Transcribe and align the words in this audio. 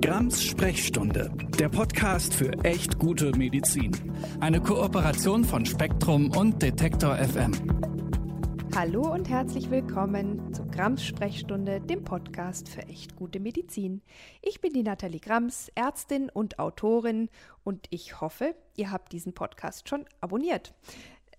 Grams 0.00 0.44
Sprechstunde, 0.44 1.28
der 1.58 1.68
Podcast 1.68 2.32
für 2.32 2.52
echt 2.62 3.00
gute 3.00 3.36
Medizin. 3.36 3.90
Eine 4.38 4.60
Kooperation 4.60 5.44
von 5.44 5.66
Spektrum 5.66 6.30
und 6.36 6.62
Detektor 6.62 7.16
FM. 7.16 7.52
Hallo 8.76 9.12
und 9.12 9.28
herzlich 9.28 9.70
willkommen 9.72 10.54
zu 10.54 10.64
Grams 10.66 11.04
Sprechstunde, 11.04 11.80
dem 11.80 12.04
Podcast 12.04 12.68
für 12.68 12.82
echt 12.82 13.16
gute 13.16 13.40
Medizin. 13.40 14.02
Ich 14.40 14.60
bin 14.60 14.72
die 14.72 14.84
Nathalie 14.84 15.18
Grams, 15.18 15.68
Ärztin 15.74 16.30
und 16.30 16.60
Autorin 16.60 17.28
und 17.64 17.88
ich 17.90 18.20
hoffe, 18.20 18.54
ihr 18.76 18.92
habt 18.92 19.12
diesen 19.12 19.32
Podcast 19.34 19.88
schon 19.88 20.04
abonniert. 20.20 20.74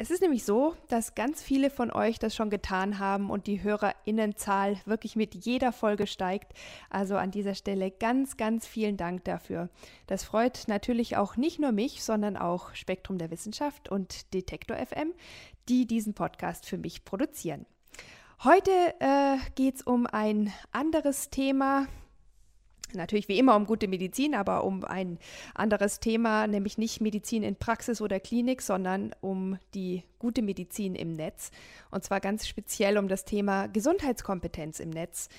Es 0.01 0.11
ist 0.11 0.21
nämlich 0.21 0.45
so, 0.45 0.77
dass 0.87 1.13
ganz 1.13 1.43
viele 1.43 1.69
von 1.69 1.91
euch 1.91 2.19
das 2.19 2.33
schon 2.33 2.49
getan 2.49 2.99
haben 2.99 3.29
und 3.29 3.47
die 3.47 3.63
Hörerinnenzahl 3.63 4.77
wirklich 4.85 5.17
mit 5.17 5.35
jeder 5.35 5.73
Folge 5.73 6.07
steigt. 6.07 6.53
Also 6.89 7.17
an 7.17 7.31
dieser 7.31 7.53
Stelle 7.53 7.91
ganz, 7.91 8.37
ganz 8.37 8.65
vielen 8.65 8.95
Dank 8.95 9.25
dafür. 9.25 9.67
Das 10.07 10.23
freut 10.23 10.69
natürlich 10.69 11.17
auch 11.17 11.35
nicht 11.35 11.59
nur 11.59 11.73
mich, 11.73 12.01
sondern 12.01 12.37
auch 12.37 12.73
Spektrum 12.75 13.17
der 13.17 13.29
Wissenschaft 13.29 13.89
und 13.89 14.33
Detektor 14.33 14.77
FM, 14.77 15.13
die 15.67 15.85
diesen 15.85 16.13
Podcast 16.13 16.65
für 16.65 16.77
mich 16.77 17.03
produzieren. 17.03 17.65
Heute 18.45 18.71
äh, 19.01 19.35
geht 19.55 19.75
es 19.75 19.81
um 19.81 20.07
ein 20.07 20.53
anderes 20.71 21.29
Thema, 21.29 21.87
Natürlich 22.93 23.27
wie 23.27 23.37
immer 23.37 23.55
um 23.55 23.65
gute 23.65 23.87
Medizin, 23.87 24.35
aber 24.35 24.63
um 24.63 24.83
ein 24.83 25.19
anderes 25.53 25.99
Thema, 25.99 26.47
nämlich 26.47 26.77
nicht 26.77 27.01
Medizin 27.01 27.43
in 27.43 27.55
Praxis 27.55 28.01
oder 28.01 28.19
Klinik, 28.19 28.61
sondern 28.61 29.13
um 29.21 29.57
die 29.73 30.03
gute 30.17 30.41
Medizin 30.41 30.95
im 30.95 31.13
Netz. 31.13 31.51
Und 31.91 32.03
zwar 32.03 32.19
ganz 32.19 32.47
speziell 32.47 32.97
um 32.97 33.07
das 33.07 33.25
Thema 33.25 33.67
Gesundheitskompetenz 33.67 34.79
im 34.79 34.89
Netz. 34.89 35.29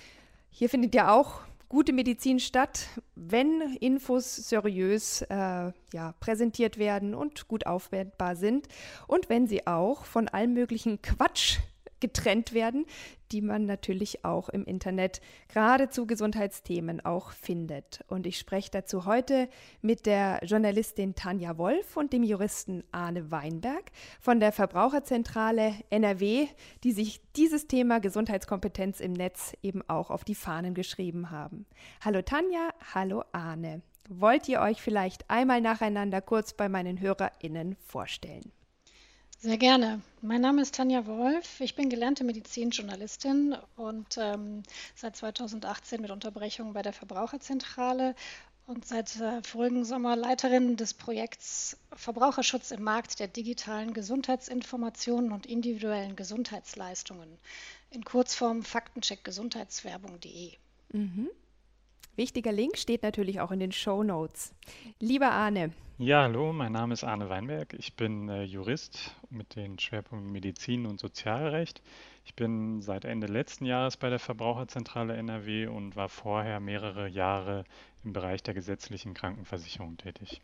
Hier 0.51 0.69
findet 0.69 0.95
ja 0.95 1.13
auch 1.13 1.43
gute 1.71 1.93
Medizin 1.93 2.41
statt, 2.41 2.89
wenn 3.15 3.77
Infos 3.81 4.37
seriös 4.37 5.23
äh, 5.23 5.73
ja, 5.93 6.15
präsentiert 6.19 6.79
werden 6.79 7.15
und 7.15 7.47
gut 7.47 7.65
aufwertbar 7.65 8.35
sind 8.35 8.67
und 9.07 9.29
wenn 9.29 9.47
sie 9.47 9.67
auch 9.69 10.05
von 10.05 10.29
allem 10.29 10.53
möglichen 10.53 11.01
Quatsch 11.01 11.59
getrennt 12.01 12.55
werden, 12.55 12.87
die 13.33 13.41
man 13.41 13.65
natürlich 13.65 14.25
auch 14.25 14.49
im 14.49 14.65
Internet 14.65 15.21
gerade 15.49 15.89
zu 15.89 16.07
Gesundheitsthemen 16.07 17.05
auch 17.05 17.31
findet. 17.33 18.05
Und 18.09 18.27
ich 18.27 18.39
spreche 18.39 18.71
dazu 18.71 19.07
heute 19.07 19.49
mit 19.83 20.07
der 20.07 20.41
Journalistin 20.45 21.15
Tanja 21.15 21.59
Wolf 21.59 21.97
und 21.97 22.13
dem 22.13 22.23
Juristen 22.23 22.85
Arne 22.93 23.31
Weinberg 23.31 23.91
von 24.21 24.41
der 24.41 24.53
Verbraucherzentrale 24.53 25.75
NRW, 25.91 26.49
die 26.85 26.93
sich 26.93 27.21
dieses 27.37 27.67
Thema 27.67 28.01
Gesundheitskompetenz 28.01 29.01
im 29.01 29.13
Netz 29.13 29.53
eben 29.63 29.83
auch 29.89 30.11
auf 30.11 30.25
die 30.25 30.35
Fahnen 30.35 30.75
geschrieben 30.75 31.31
haben. 31.31 31.67
Hallo 32.05 32.23
Tanja, 32.23 32.71
hallo 32.95 33.25
Arne. 33.33 33.83
Wollt 34.09 34.49
ihr 34.49 34.61
euch 34.61 34.83
vielleicht 34.83 35.31
einmal 35.31 35.61
nacheinander 35.61 36.21
kurz 36.21 36.53
bei 36.53 36.69
meinen 36.69 37.01
HörerInnen 37.01 37.77
vorstellen? 37.77 38.51
Sehr 39.43 39.57
gerne. 39.57 40.03
Mein 40.21 40.43
Name 40.43 40.61
ist 40.61 40.75
Tanja 40.75 41.07
Wolf. 41.07 41.61
Ich 41.61 41.75
bin 41.75 41.89
gelernte 41.89 42.25
Medizinjournalistin 42.25 43.57
und 43.75 44.19
ähm, 44.19 44.63
seit 44.95 45.17
2018 45.17 46.03
mit 46.03 46.11
Unterbrechung 46.11 46.75
bei 46.75 46.83
der 46.83 46.93
Verbraucherzentrale 46.93 48.15
und 48.67 48.85
seit 48.85 49.19
äh, 49.19 49.43
vorigen 49.43 49.87
Sommer 49.87 50.15
Leiterin 50.15 50.77
des 50.77 50.93
Projekts 50.93 51.79
Verbraucherschutz 51.95 52.71
im 52.71 52.83
Markt 52.83 53.19
der 53.19 53.29
digitalen 53.29 53.95
Gesundheitsinformationen 53.95 55.33
und 55.33 55.47
individuellen 55.47 56.17
Gesundheitsleistungen. 56.17 57.39
In 57.91 58.05
Kurzform 58.05 58.63
faktencheckgesundheitswerbung.de. 58.63 60.53
Mhm. 60.93 61.31
Wichtiger 62.21 62.53
Link 62.53 62.77
steht 62.77 63.03
natürlich 63.03 63.41
auch 63.41 63.51
in 63.51 63.61
den 63.61 63.73
Show 63.73 64.03
Notes. 64.03 64.53
Lieber 64.99 65.31
Arne, 65.31 65.71
ja, 65.97 66.23
hallo, 66.23 66.53
mein 66.53 66.73
Name 66.73 66.93
ist 66.93 67.03
Arne 67.03 67.31
Weinberg. 67.31 67.75
Ich 67.79 67.95
bin 67.95 68.29
äh, 68.29 68.43
Jurist 68.43 69.15
mit 69.31 69.57
den 69.57 69.79
Schwerpunkten 69.79 70.31
Medizin 70.31 70.85
und 70.85 71.01
Sozialrecht. 71.01 71.81
Ich 72.27 72.35
bin 72.35 72.83
seit 72.83 73.07
Ende 73.07 73.27
letzten 73.27 73.65
Jahres 73.65 73.97
bei 73.97 74.11
der 74.11 74.19
Verbraucherzentrale 74.19 75.15
NRW 75.15 75.69
und 75.69 75.97
war 75.97 76.11
vorher 76.11 76.61
mehrere 76.61 77.09
Jahre 77.09 77.65
im 78.05 78.13
Bereich 78.13 78.43
der 78.43 78.53
gesetzlichen 78.53 79.15
Krankenversicherung 79.15 79.97
tätig. 79.97 80.43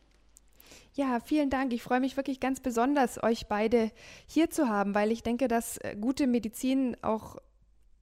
Ja, 0.95 1.21
vielen 1.21 1.51
Dank. 1.51 1.75
Ich 1.75 1.83
freue 1.83 2.01
mich 2.01 2.17
wirklich 2.17 2.41
ganz 2.41 2.61
besonders, 2.61 3.23
euch 3.23 3.49
beide 3.49 3.91
hier 4.27 4.49
zu 4.49 4.71
haben, 4.71 4.95
weil 4.95 5.13
ich 5.13 5.23
denke, 5.23 5.47
dass 5.47 5.77
äh, 5.77 5.95
gute 6.01 6.27
Medizin 6.27 6.97
auch 7.03 7.37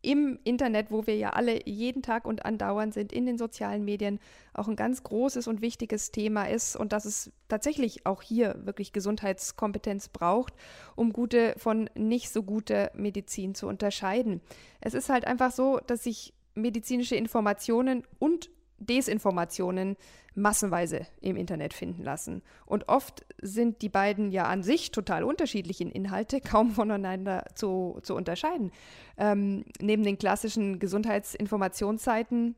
im 0.05 0.39
Internet, 0.45 0.91
wo 0.91 1.07
wir 1.07 1.17
ja 1.17 1.31
alle 1.31 1.67
jeden 1.67 2.03
Tag 2.03 2.27
und 2.27 2.45
andauernd 2.45 2.95
sind, 2.95 3.13
in 3.13 3.27
den 3.27 3.39
sozialen 3.39 3.85
Medien, 3.85 4.21
auch 4.53 4.69
ein 4.69 4.77
ganz 4.77 5.03
großes 5.03 5.49
und 5.49 5.63
wichtiges 5.63 6.11
Thema 6.11 6.45
ist 6.45 6.77
und 6.77 6.93
dass 6.93 7.05
es 7.05 7.33
tatsächlich 7.49 8.07
auch 8.07 8.23
hier 8.23 8.57
wirklich 8.65 8.93
Gesundheitskompetenz 8.93 10.09
braucht, 10.09 10.55
um 10.95 11.13
gute 11.13 11.55
von 11.57 11.89
nicht 11.95 12.31
so 12.31 12.43
gute 12.43 12.91
Medizin 12.95 13.55
zu 13.55 13.67
unterscheiden. 13.67 14.41
Es 14.81 14.95
ist 14.95 15.09
halt 15.09 15.27
einfach 15.27 15.53
so, 15.53 15.81
dass 15.87 16.05
sich 16.05 16.35
medizinische 16.55 17.17
Informationen 17.17 18.05
und 18.19 18.51
Desinformationen 18.87 19.97
massenweise 20.35 21.07
im 21.21 21.37
Internet 21.37 21.75
finden 21.75 22.03
lassen. 22.03 22.43
Und 22.67 22.89
oft 22.89 23.25
sind 23.41 23.83
die 23.83 23.89
beiden 23.89 24.31
ja 24.31 24.45
an 24.45 24.63
sich 24.63 24.91
total 24.91 25.25
unterschiedlichen 25.25 25.91
Inhalte 25.91 26.41
kaum 26.45 26.71
voneinander 26.73 27.45
zu, 27.55 27.99
zu 28.03 28.15
unterscheiden. 28.15 28.73
Ähm, 29.17 29.65
neben 29.81 30.03
den 30.03 30.19
klassischen 30.19 30.79
Gesundheitsinformationsseiten 30.79 32.57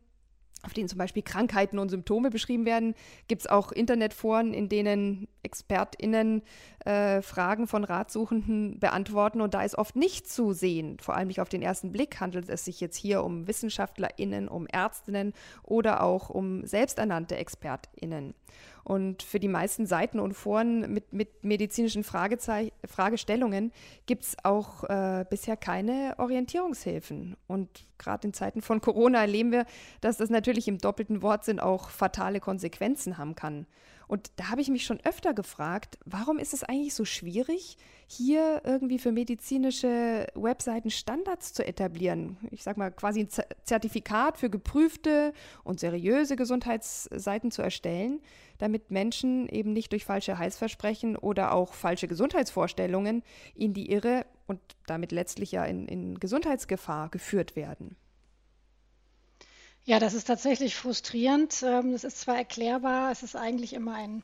auf 0.62 0.72
denen 0.72 0.88
zum 0.88 0.98
Beispiel 0.98 1.22
Krankheiten 1.22 1.78
und 1.78 1.90
Symptome 1.90 2.30
beschrieben 2.30 2.64
werden, 2.64 2.94
gibt 3.28 3.42
es 3.42 3.46
auch 3.46 3.72
Internetforen, 3.72 4.52
in 4.52 4.68
denen 4.68 5.28
ExpertInnen 5.42 6.42
äh, 6.84 7.22
Fragen 7.22 7.68
von 7.68 7.84
Ratsuchenden 7.84 8.78
beantworten 8.80 9.40
und 9.40 9.54
da 9.54 9.62
ist 9.62 9.78
oft 9.78 9.96
nicht 9.96 10.28
zu 10.28 10.52
sehen. 10.52 10.98
Vor 11.00 11.16
allem 11.16 11.28
nicht 11.28 11.40
auf 11.40 11.48
den 11.48 11.62
ersten 11.62 11.92
Blick 11.92 12.20
handelt 12.20 12.48
es 12.48 12.64
sich 12.64 12.80
jetzt 12.80 12.96
hier 12.96 13.22
um 13.22 13.46
WissenschaftlerInnen, 13.46 14.48
um 14.48 14.66
Ärztinnen 14.66 15.32
oder 15.62 16.02
auch 16.02 16.30
um 16.30 16.66
selbsternannte 16.66 17.36
ExpertInnen. 17.36 18.34
Und 18.86 19.24
für 19.24 19.40
die 19.40 19.48
meisten 19.48 19.84
Seiten 19.84 20.20
und 20.20 20.34
Foren 20.34 20.92
mit, 20.92 21.12
mit 21.12 21.42
medizinischen 21.42 22.04
Fragestellungen 22.04 23.72
gibt 24.06 24.22
es 24.22 24.36
auch 24.44 24.84
äh, 24.84 25.24
bisher 25.28 25.56
keine 25.56 26.14
Orientierungshilfen. 26.18 27.36
Und 27.48 27.84
gerade 27.98 28.28
in 28.28 28.32
Zeiten 28.32 28.62
von 28.62 28.80
Corona 28.80 29.22
erleben 29.22 29.50
wir, 29.50 29.66
dass 30.00 30.18
das 30.18 30.30
natürlich 30.30 30.68
im 30.68 30.78
doppelten 30.78 31.20
Wortsinn 31.20 31.58
auch 31.58 31.90
fatale 31.90 32.38
Konsequenzen 32.38 33.18
haben 33.18 33.34
kann. 33.34 33.66
Und 34.08 34.30
da 34.36 34.50
habe 34.50 34.60
ich 34.60 34.68
mich 34.68 34.84
schon 34.84 35.00
öfter 35.04 35.34
gefragt, 35.34 35.98
warum 36.04 36.38
ist 36.38 36.54
es 36.54 36.62
eigentlich 36.62 36.94
so 36.94 37.04
schwierig, 37.04 37.76
hier 38.06 38.62
irgendwie 38.64 38.98
für 38.98 39.10
medizinische 39.10 40.26
Webseiten 40.34 40.90
Standards 40.90 41.52
zu 41.52 41.66
etablieren? 41.66 42.38
Ich 42.50 42.62
sage 42.62 42.78
mal, 42.78 42.90
quasi 42.90 43.20
ein 43.20 43.28
Zertifikat 43.64 44.38
für 44.38 44.50
geprüfte 44.50 45.32
und 45.64 45.80
seriöse 45.80 46.36
Gesundheitsseiten 46.36 47.50
zu 47.50 47.62
erstellen, 47.62 48.20
damit 48.58 48.90
Menschen 48.90 49.48
eben 49.48 49.72
nicht 49.72 49.92
durch 49.92 50.04
falsche 50.04 50.38
Heißversprechen 50.38 51.16
oder 51.16 51.52
auch 51.52 51.74
falsche 51.74 52.08
Gesundheitsvorstellungen 52.08 53.22
in 53.54 53.74
die 53.74 53.90
Irre 53.90 54.24
und 54.46 54.60
damit 54.86 55.10
letztlich 55.10 55.52
ja 55.52 55.64
in, 55.64 55.86
in 55.88 56.20
Gesundheitsgefahr 56.20 57.08
geführt 57.08 57.56
werden. 57.56 57.96
Ja, 59.86 59.98
das 60.00 60.14
ist 60.14 60.26
tatsächlich 60.26 60.74
frustrierend. 60.74 61.62
Ähm, 61.62 61.92
das 61.92 62.04
ist 62.04 62.18
zwar 62.20 62.36
erklärbar, 62.36 63.10
es 63.12 63.22
ist 63.22 63.36
eigentlich 63.36 63.72
immer 63.72 63.94
ein, 63.94 64.22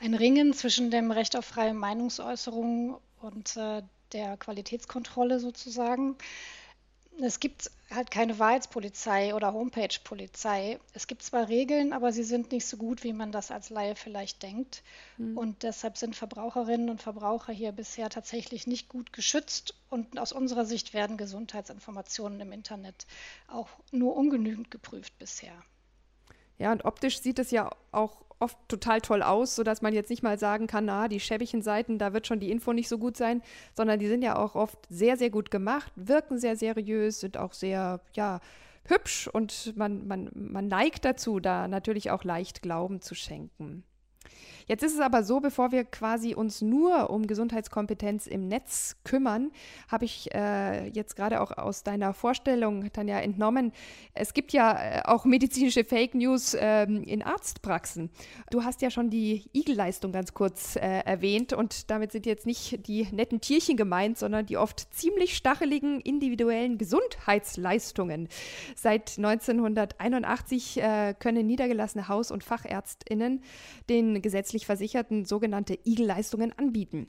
ein 0.00 0.12
Ringen 0.14 0.52
zwischen 0.52 0.90
dem 0.90 1.10
Recht 1.12 1.36
auf 1.36 1.44
freie 1.46 1.72
Meinungsäußerung 1.74 2.98
und 3.20 3.56
äh, 3.56 3.82
der 4.12 4.36
Qualitätskontrolle 4.36 5.38
sozusagen 5.40 6.16
es 7.22 7.40
gibt 7.40 7.70
halt 7.90 8.10
keine 8.10 8.38
Wahrheitspolizei 8.38 9.34
oder 9.34 9.52
Homepage-Polizei. 9.52 10.78
Es 10.92 11.06
gibt 11.06 11.22
zwar 11.22 11.48
Regeln, 11.48 11.92
aber 11.92 12.12
sie 12.12 12.24
sind 12.24 12.52
nicht 12.52 12.66
so 12.66 12.76
gut, 12.76 13.04
wie 13.04 13.12
man 13.12 13.30
das 13.30 13.50
als 13.50 13.70
Laie 13.70 13.94
vielleicht 13.94 14.42
denkt. 14.42 14.82
Mhm. 15.16 15.36
Und 15.36 15.62
deshalb 15.62 15.96
sind 15.96 16.16
Verbraucherinnen 16.16 16.90
und 16.90 17.02
Verbraucher 17.02 17.52
hier 17.52 17.72
bisher 17.72 18.10
tatsächlich 18.10 18.66
nicht 18.66 18.88
gut 18.88 19.12
geschützt. 19.12 19.74
Und 19.90 20.18
aus 20.18 20.32
unserer 20.32 20.64
Sicht 20.64 20.94
werden 20.94 21.16
Gesundheitsinformationen 21.16 22.40
im 22.40 22.52
Internet 22.52 23.06
auch 23.46 23.68
nur 23.92 24.16
ungenügend 24.16 24.70
geprüft 24.70 25.16
bisher. 25.18 25.54
Ja, 26.58 26.72
und 26.72 26.84
optisch 26.84 27.20
sieht 27.20 27.38
es 27.38 27.50
ja 27.50 27.70
auch 27.90 28.24
oft 28.38 28.58
total 28.68 29.00
toll 29.00 29.22
aus, 29.22 29.56
sodass 29.56 29.82
man 29.82 29.94
jetzt 29.94 30.10
nicht 30.10 30.22
mal 30.22 30.38
sagen 30.38 30.66
kann, 30.66 30.84
na, 30.84 31.08
die 31.08 31.20
schäbigen 31.20 31.62
Seiten, 31.62 31.98
da 31.98 32.12
wird 32.12 32.26
schon 32.26 32.40
die 32.40 32.50
Info 32.50 32.72
nicht 32.72 32.88
so 32.88 32.98
gut 32.98 33.16
sein, 33.16 33.42
sondern 33.74 33.98
die 33.98 34.08
sind 34.08 34.22
ja 34.22 34.36
auch 34.36 34.54
oft 34.54 34.78
sehr, 34.88 35.16
sehr 35.16 35.30
gut 35.30 35.50
gemacht, 35.50 35.92
wirken 35.96 36.38
sehr 36.38 36.56
seriös, 36.56 37.20
sind 37.20 37.36
auch 37.36 37.52
sehr, 37.52 38.00
ja, 38.14 38.40
hübsch 38.86 39.28
und 39.28 39.74
man, 39.76 40.06
man, 40.06 40.30
man 40.34 40.68
neigt 40.68 41.04
dazu, 41.04 41.40
da 41.40 41.68
natürlich 41.68 42.10
auch 42.10 42.22
leicht 42.22 42.60
Glauben 42.60 43.00
zu 43.00 43.14
schenken. 43.14 43.82
Jetzt 44.66 44.82
ist 44.82 44.94
es 44.94 45.00
aber 45.00 45.22
so, 45.24 45.40
bevor 45.40 45.72
wir 45.72 45.84
quasi 45.84 46.34
uns 46.34 46.62
nur 46.62 47.10
um 47.10 47.26
Gesundheitskompetenz 47.26 48.26
im 48.26 48.48
Netz 48.48 48.96
kümmern, 49.04 49.50
habe 49.88 50.06
ich 50.06 50.34
äh, 50.34 50.88
jetzt 50.88 51.16
gerade 51.16 51.40
auch 51.40 51.50
aus 51.58 51.82
deiner 51.82 52.14
Vorstellung, 52.14 52.90
Tanja, 52.92 53.20
entnommen, 53.20 53.72
es 54.14 54.32
gibt 54.32 54.52
ja 54.52 54.72
äh, 54.72 55.02
auch 55.04 55.24
medizinische 55.24 55.84
Fake 55.84 56.14
News 56.14 56.54
äh, 56.54 56.84
in 56.84 57.22
Arztpraxen. 57.22 58.10
Du 58.50 58.64
hast 58.64 58.80
ja 58.80 58.90
schon 58.90 59.10
die 59.10 59.44
Igelleistung 59.52 60.12
ganz 60.12 60.32
kurz 60.32 60.76
äh, 60.76 60.80
erwähnt 60.80 61.52
und 61.52 61.90
damit 61.90 62.12
sind 62.12 62.24
jetzt 62.24 62.46
nicht 62.46 62.86
die 62.86 63.06
netten 63.12 63.40
Tierchen 63.40 63.76
gemeint, 63.76 64.18
sondern 64.18 64.46
die 64.46 64.56
oft 64.56 64.94
ziemlich 64.94 65.36
stacheligen 65.36 66.00
individuellen 66.00 66.78
Gesundheitsleistungen. 66.78 68.28
Seit 68.76 69.18
1981 69.18 70.80
äh, 70.80 71.14
können 71.18 71.46
niedergelassene 71.46 72.08
Haus- 72.08 72.30
und 72.30 72.44
Fachärztinnen 72.44 73.42
den 73.88 74.22
gesetzlich 74.54 74.66
Versicherten 74.66 75.24
sogenannte 75.24 75.78
Igel-Leistungen 75.84 76.52
anbieten. 76.56 77.08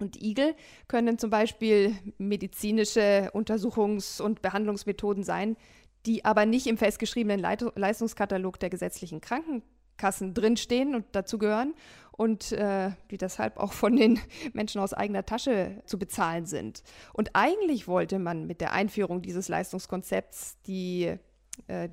Und 0.00 0.20
Igel 0.20 0.54
können 0.86 1.18
zum 1.18 1.30
Beispiel 1.30 1.96
medizinische 2.18 3.30
Untersuchungs- 3.32 4.20
und 4.20 4.42
Behandlungsmethoden 4.42 5.24
sein, 5.24 5.56
die 6.04 6.24
aber 6.24 6.44
nicht 6.44 6.66
im 6.66 6.76
festgeschriebenen 6.76 7.40
Leit 7.40 7.64
Leistungskatalog 7.76 8.58
der 8.60 8.68
gesetzlichen 8.68 9.20
Krankenkassen 9.20 10.34
drinstehen 10.34 10.94
und 10.94 11.06
dazugehören 11.12 11.74
und 12.12 12.52
äh, 12.52 12.90
die 13.10 13.16
deshalb 13.16 13.56
auch 13.56 13.72
von 13.72 13.96
den 13.96 14.18
Menschen 14.52 14.80
aus 14.80 14.92
eigener 14.92 15.24
Tasche 15.24 15.82
zu 15.86 15.98
bezahlen 15.98 16.44
sind. 16.44 16.82
Und 17.14 17.30
eigentlich 17.32 17.88
wollte 17.88 18.18
man 18.18 18.46
mit 18.46 18.60
der 18.60 18.72
Einführung 18.72 19.22
dieses 19.22 19.48
Leistungskonzepts 19.48 20.60
die 20.66 21.18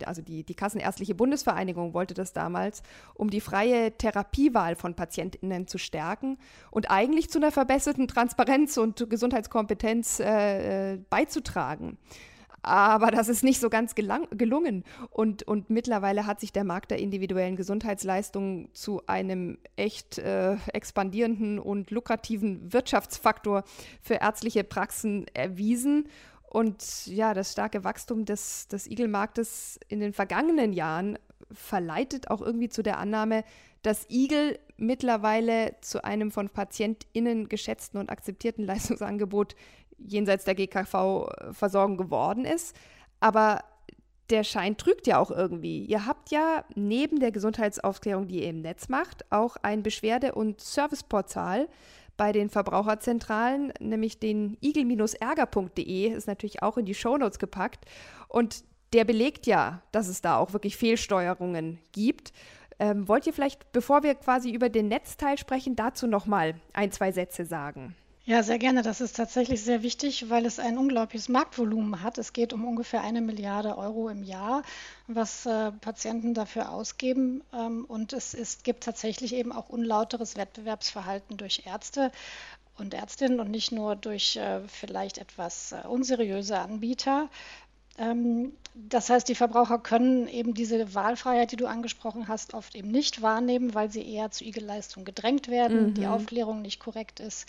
also 0.06 0.22
die, 0.22 0.44
die 0.44 0.56
Kassenärztliche 0.56 1.16
Bundesvereinigung 1.16 1.94
wollte 1.94 2.14
das 2.14 2.34
damals, 2.34 2.82
um 3.14 3.30
die 3.30 3.42
freie 3.42 3.96
Therapiewahl 3.98 4.76
von 4.76 4.96
PatientInnen 4.96 5.68
zu 5.68 5.78
stärken 5.78 6.38
und 6.72 6.90
eigentlich 6.90 7.30
zu 7.30 7.40
einer 7.40 7.52
verbesserten 7.52 8.08
Transparenz 8.08 8.78
und 8.78 9.10
Gesundheitskompetenz 9.10 10.20
äh, 10.20 10.94
äh 10.94 10.98
beizutragen. 11.10 11.98
Aber 12.64 13.10
das 13.10 13.28
ist 13.28 13.44
nicht 13.44 13.60
so 13.60 13.70
ganz 13.70 13.96
gelang, 13.96 14.28
gelungen. 14.32 14.84
Und, 15.10 15.44
und 15.44 15.70
mittlerweile 15.70 16.28
hat 16.28 16.40
sich 16.40 16.54
der 16.54 16.64
Markt 16.64 16.92
der 16.92 17.00
individuellen 17.00 17.56
Gesundheitsleistungen 17.56 18.70
zu 18.74 19.02
einem 19.08 19.58
echt 19.76 20.20
äh, 20.20 20.58
expandierenden 20.74 21.58
und 21.58 21.90
lukrativen 21.90 22.72
Wirtschaftsfaktor 22.72 23.64
für 24.02 24.16
ärztliche 24.16 24.64
Praxen 24.64 25.26
erwiesen. 25.34 26.08
Und 26.52 27.08
ja, 27.08 27.34
das 27.34 27.54
starke 27.54 27.86
Wachstum 27.86 28.26
des, 28.26 28.68
des 28.68 28.86
Igelmarktes 28.86 29.80
in 29.88 30.02
den 30.02 30.12
vergangenen 30.12 30.74
Jahren 30.74 31.18
verleitet 31.50 32.30
auch 32.30 32.42
irgendwie 32.42 32.68
zu 32.68 32.84
der 32.84 32.98
Annahme, 32.98 33.46
dass 33.84 34.06
Igel 34.10 34.60
mittlerweile 34.76 35.78
zu 35.80 36.04
einem 36.04 36.30
von 36.30 36.50
PatientInnen 36.50 37.48
geschätzten 37.48 38.02
und 38.02 38.10
akzeptierten 38.10 38.66
Leistungsangebot 38.66 39.56
jenseits 39.98 40.44
der 40.44 40.56
GKV-Versorgung 40.56 41.96
geworden 41.96 42.44
ist. 42.44 42.76
Aber 43.22 43.64
der 44.30 44.44
Schein 44.44 44.76
trügt 44.76 45.08
ja 45.08 45.20
auch 45.20 45.32
irgendwie. 45.32 45.86
Ihr 45.86 46.06
habt 46.06 46.32
ja 46.32 46.66
neben 46.76 47.22
der 47.22 47.32
Gesundheitsaufklärung, 47.32 48.28
die 48.28 48.42
ihr 48.42 48.50
im 48.50 48.60
Netz 48.60 48.90
macht, 48.90 49.32
auch 49.32 49.56
ein 49.62 49.84
Beschwerde- 49.84 50.36
und 50.36 50.60
Serviceportal, 50.60 51.70
bei 52.22 52.32
den 52.32 52.52
Verbraucherzentralen, 52.52 53.74
nämlich 53.80 54.20
den 54.20 54.56
igel-ärger.de, 54.62 56.10
ist 56.10 56.28
natürlich 56.28 56.62
auch 56.62 56.78
in 56.78 56.86
die 56.86 56.94
Shownotes 56.94 57.40
gepackt. 57.40 57.86
Und 58.28 58.64
der 58.94 59.06
belegt 59.06 59.48
ja, 59.48 59.82
dass 59.92 60.08
es 60.08 60.22
da 60.22 60.38
auch 60.38 60.54
wirklich 60.54 60.78
Fehlsteuerungen 60.78 61.80
gibt. 61.94 62.32
Ähm, 62.78 63.08
wollt 63.08 63.26
ihr 63.26 63.34
vielleicht, 63.34 63.72
bevor 63.72 64.04
wir 64.04 64.14
quasi 64.14 64.52
über 64.52 64.70
den 64.70 64.88
Netzteil 64.88 65.40
sprechen, 65.40 65.76
dazu 65.76 66.06
nochmal 66.06 66.54
ein, 66.74 66.92
zwei 66.92 67.12
Sätze 67.12 67.44
sagen? 67.44 67.96
Ja, 68.24 68.44
sehr 68.44 68.60
gerne. 68.60 68.84
Das 68.84 69.02
ist 69.02 69.16
tatsächlich 69.16 69.64
sehr 69.64 69.82
wichtig, 69.82 70.30
weil 70.30 70.46
es 70.46 70.60
ein 70.60 70.78
unglaubliches 70.78 71.28
Marktvolumen 71.28 72.04
hat. 72.04 72.20
Es 72.20 72.34
geht 72.34 72.54
um 72.54 72.66
ungefähr 72.66 73.02
eine 73.02 73.20
Milliarde 73.20 73.78
Euro 73.78 74.10
im 74.10 74.22
Jahr, 74.22 74.62
was 75.08 75.48
äh, 75.48 75.72
Patienten 75.72 76.36
dafür 76.36 76.72
ausgeben. 76.72 77.44
Ähm, 77.52 77.84
und 77.86 78.14
es 78.14 78.36
ist, 78.36 78.64
gibt 78.64 78.84
tatsächlich 78.84 79.34
eben 79.34 79.52
auch 79.52 79.70
unlauteres 79.70 80.38
Wettbewerbsverhalten 80.38 81.38
durch 81.38 81.64
Ärzte 81.66 82.12
und 82.78 82.94
Ärztinnen 82.94 83.40
und 83.40 83.50
nicht 83.50 83.72
nur 83.72 83.96
durch 83.96 84.36
äh, 84.36 84.62
vielleicht 84.68 85.18
etwas 85.18 85.72
äh, 85.72 85.88
unseriöse 85.88 86.60
Anbieter. 86.60 87.28
Ähm, 87.98 88.54
das 88.74 89.10
heißt, 89.10 89.28
die 89.28 89.36
Verbraucher 89.36 89.80
können 89.80 90.28
eben 90.28 90.54
diese 90.54 90.94
Wahlfreiheit, 90.94 91.52
die 91.52 91.58
du 91.58 91.66
angesprochen 91.66 92.28
hast, 92.28 92.54
oft 92.54 92.76
eben 92.76 92.90
nicht 92.90 93.22
wahrnehmen, 93.22 93.74
weil 93.74 93.92
sie 93.92 94.08
eher 94.08 94.32
zu 94.32 94.46
Igelleistung 94.46 95.06
gedrängt 95.06 95.48
werden, 95.50 95.88
mhm. 95.88 95.94
die 95.96 96.08
Aufklärung 96.08 96.62
nicht 96.62 96.80
korrekt 96.80 97.20
ist. 97.20 97.48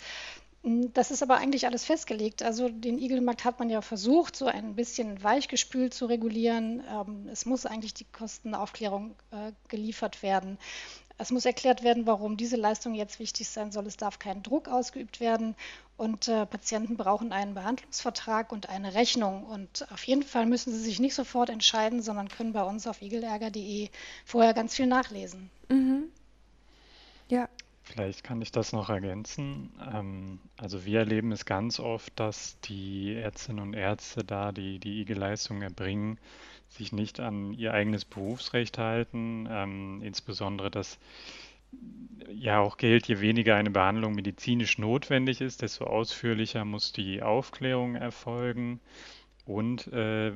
Hm, 0.63 0.93
das 0.93 1.11
ist 1.11 1.21
aber 1.21 1.37
eigentlich 1.37 1.65
alles 1.65 1.83
festgelegt. 1.85 2.41
Also 2.41 2.69
den 2.69 2.97
Igelmarkt 2.97 3.43
hat 3.45 3.59
man 3.59 3.69
ja 3.69 3.81
versucht, 3.81 4.35
so 4.35 4.45
ein 4.45 4.75
bisschen 4.75 5.21
weichgespült 5.21 5.93
zu 5.93 6.05
regulieren. 6.05 6.83
Ähm, 6.89 7.27
es 7.31 7.45
muss 7.45 7.65
eigentlich 7.65 7.93
die 7.93 8.05
Kostenaufklärung 8.05 9.15
äh, 9.31 9.51
geliefert 9.67 10.23
werden. 10.23 10.57
Es 11.17 11.31
muss 11.31 11.45
erklärt 11.45 11.83
werden, 11.83 12.07
warum 12.07 12.37
diese 12.37 12.55
Leistung 12.55 12.95
jetzt 12.95 13.19
wichtig 13.19 13.47
sein 13.47 13.71
soll. 13.71 13.85
Es 13.85 13.97
darf 13.97 14.17
kein 14.19 14.41
Druck 14.41 14.67
ausgeübt 14.67 15.19
werden. 15.19 15.55
Und 15.95 16.27
äh, 16.27 16.45
Patienten 16.45 16.97
brauchen 16.97 17.31
einen 17.31 17.53
Behandlungsvertrag 17.53 18.51
und 18.51 18.69
eine 18.69 18.95
Rechnung. 18.95 19.43
Und 19.43 19.85
auf 19.91 20.03
jeden 20.05 20.23
Fall 20.23 20.47
müssen 20.47 20.73
sie 20.73 20.79
sich 20.79 20.99
nicht 20.99 21.13
sofort 21.13 21.49
entscheiden, 21.49 22.01
sondern 22.01 22.29
können 22.29 22.53
bei 22.53 22.63
uns 22.63 22.87
auf 22.87 23.01
igelärger.de 23.01 23.89
vorher 24.25 24.53
ganz 24.53 24.75
viel 24.75 24.87
nachlesen. 24.87 25.51
Mhm. 25.69 26.05
Ja, 27.29 27.47
Vielleicht 27.93 28.23
kann 28.23 28.41
ich 28.41 28.51
das 28.51 28.73
noch 28.73 28.89
ergänzen. 28.89 29.71
Ähm, 29.93 30.39
also 30.57 30.83
wir 30.83 30.97
erleben 30.97 31.31
es 31.31 31.45
ganz 31.45 31.79
oft, 31.79 32.11
dass 32.19 32.59
die 32.61 33.13
Ärztinnen 33.13 33.61
und 33.61 33.75
Ärzte 33.75 34.23
da, 34.23 34.51
die 34.51 34.79
die 34.79 35.01
IG-Leistung 35.01 35.61
erbringen, 35.61 36.17
sich 36.69 36.91
nicht 36.91 37.19
an 37.19 37.53
ihr 37.53 37.71
eigenes 37.71 38.03
Berufsrecht 38.03 38.79
halten. 38.79 39.47
Ähm, 39.47 40.01
insbesondere, 40.01 40.71
dass 40.71 40.97
ja 42.33 42.61
auch 42.61 42.77
gilt, 42.77 43.07
je 43.07 43.19
weniger 43.19 43.57
eine 43.57 43.69
Behandlung 43.69 44.15
medizinisch 44.15 44.79
notwendig 44.79 45.39
ist, 45.39 45.61
desto 45.61 45.85
ausführlicher 45.85 46.65
muss 46.65 46.93
die 46.93 47.21
Aufklärung 47.21 47.93
erfolgen. 47.93 48.79
Und 49.45 49.85
äh, 49.93 50.31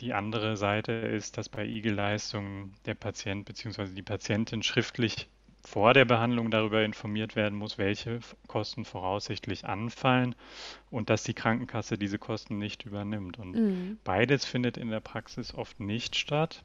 die 0.00 0.14
andere 0.14 0.56
Seite 0.56 0.92
ist, 0.92 1.36
dass 1.36 1.50
bei 1.50 1.66
IG-Leistungen 1.66 2.72
der 2.86 2.94
Patient 2.94 3.44
bzw. 3.44 3.88
die 3.88 4.00
Patientin 4.00 4.62
schriftlich 4.62 5.28
vor 5.64 5.94
der 5.94 6.04
Behandlung 6.04 6.50
darüber 6.50 6.84
informiert 6.84 7.36
werden 7.36 7.56
muss, 7.56 7.78
welche 7.78 8.20
Kosten 8.48 8.84
voraussichtlich 8.84 9.64
anfallen 9.64 10.34
und 10.90 11.08
dass 11.08 11.22
die 11.22 11.34
Krankenkasse 11.34 11.96
diese 11.96 12.18
Kosten 12.18 12.58
nicht 12.58 12.84
übernimmt. 12.84 13.38
Und 13.38 13.52
mhm. 13.52 13.98
beides 14.02 14.44
findet 14.44 14.76
in 14.76 14.90
der 14.90 15.00
Praxis 15.00 15.54
oft 15.54 15.78
nicht 15.78 16.16
statt, 16.16 16.62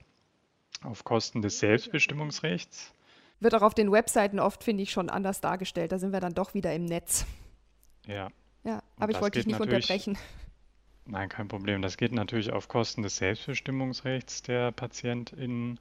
auf 0.81 1.03
Kosten 1.03 1.41
des 1.41 1.59
Selbstbestimmungsrechts. 1.59 2.93
Wird 3.39 3.53
auch 3.53 3.61
auf 3.61 3.75
den 3.75 3.91
Webseiten 3.91 4.39
oft, 4.39 4.63
finde 4.63 4.81
ich, 4.83 4.91
schon 4.91 5.09
anders 5.09 5.41
dargestellt. 5.41 5.91
Da 5.91 5.99
sind 5.99 6.11
wir 6.11 6.19
dann 6.19 6.33
doch 6.33 6.55
wieder 6.55 6.73
im 6.73 6.85
Netz. 6.85 7.25
Ja. 8.07 8.29
Ja, 8.63 8.81
aber 8.97 9.11
ich 9.11 9.21
wollte 9.21 9.39
dich 9.39 9.47
nicht 9.47 9.59
unterbrechen. 9.59 10.17
Nein, 11.05 11.29
kein 11.29 11.47
Problem. 11.47 11.81
Das 11.81 11.97
geht 11.97 12.11
natürlich 12.11 12.51
auf 12.51 12.67
Kosten 12.67 13.01
des 13.03 13.17
Selbstbestimmungsrechts 13.17 14.41
der 14.41 14.71
PatientInnen 14.71 15.79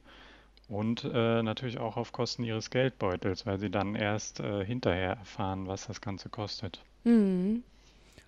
und 0.67 1.03
äh, 1.05 1.43
natürlich 1.43 1.77
auch 1.77 1.97
auf 1.97 2.11
Kosten 2.11 2.43
ihres 2.43 2.69
Geldbeutels, 2.69 3.45
weil 3.45 3.59
sie 3.59 3.69
dann 3.69 3.95
erst 3.95 4.39
äh, 4.39 4.65
hinterher 4.65 5.17
erfahren, 5.17 5.67
was 5.67 5.87
das 5.87 6.01
Ganze 6.01 6.29
kostet. 6.29 6.83
Mhm. 7.03 7.63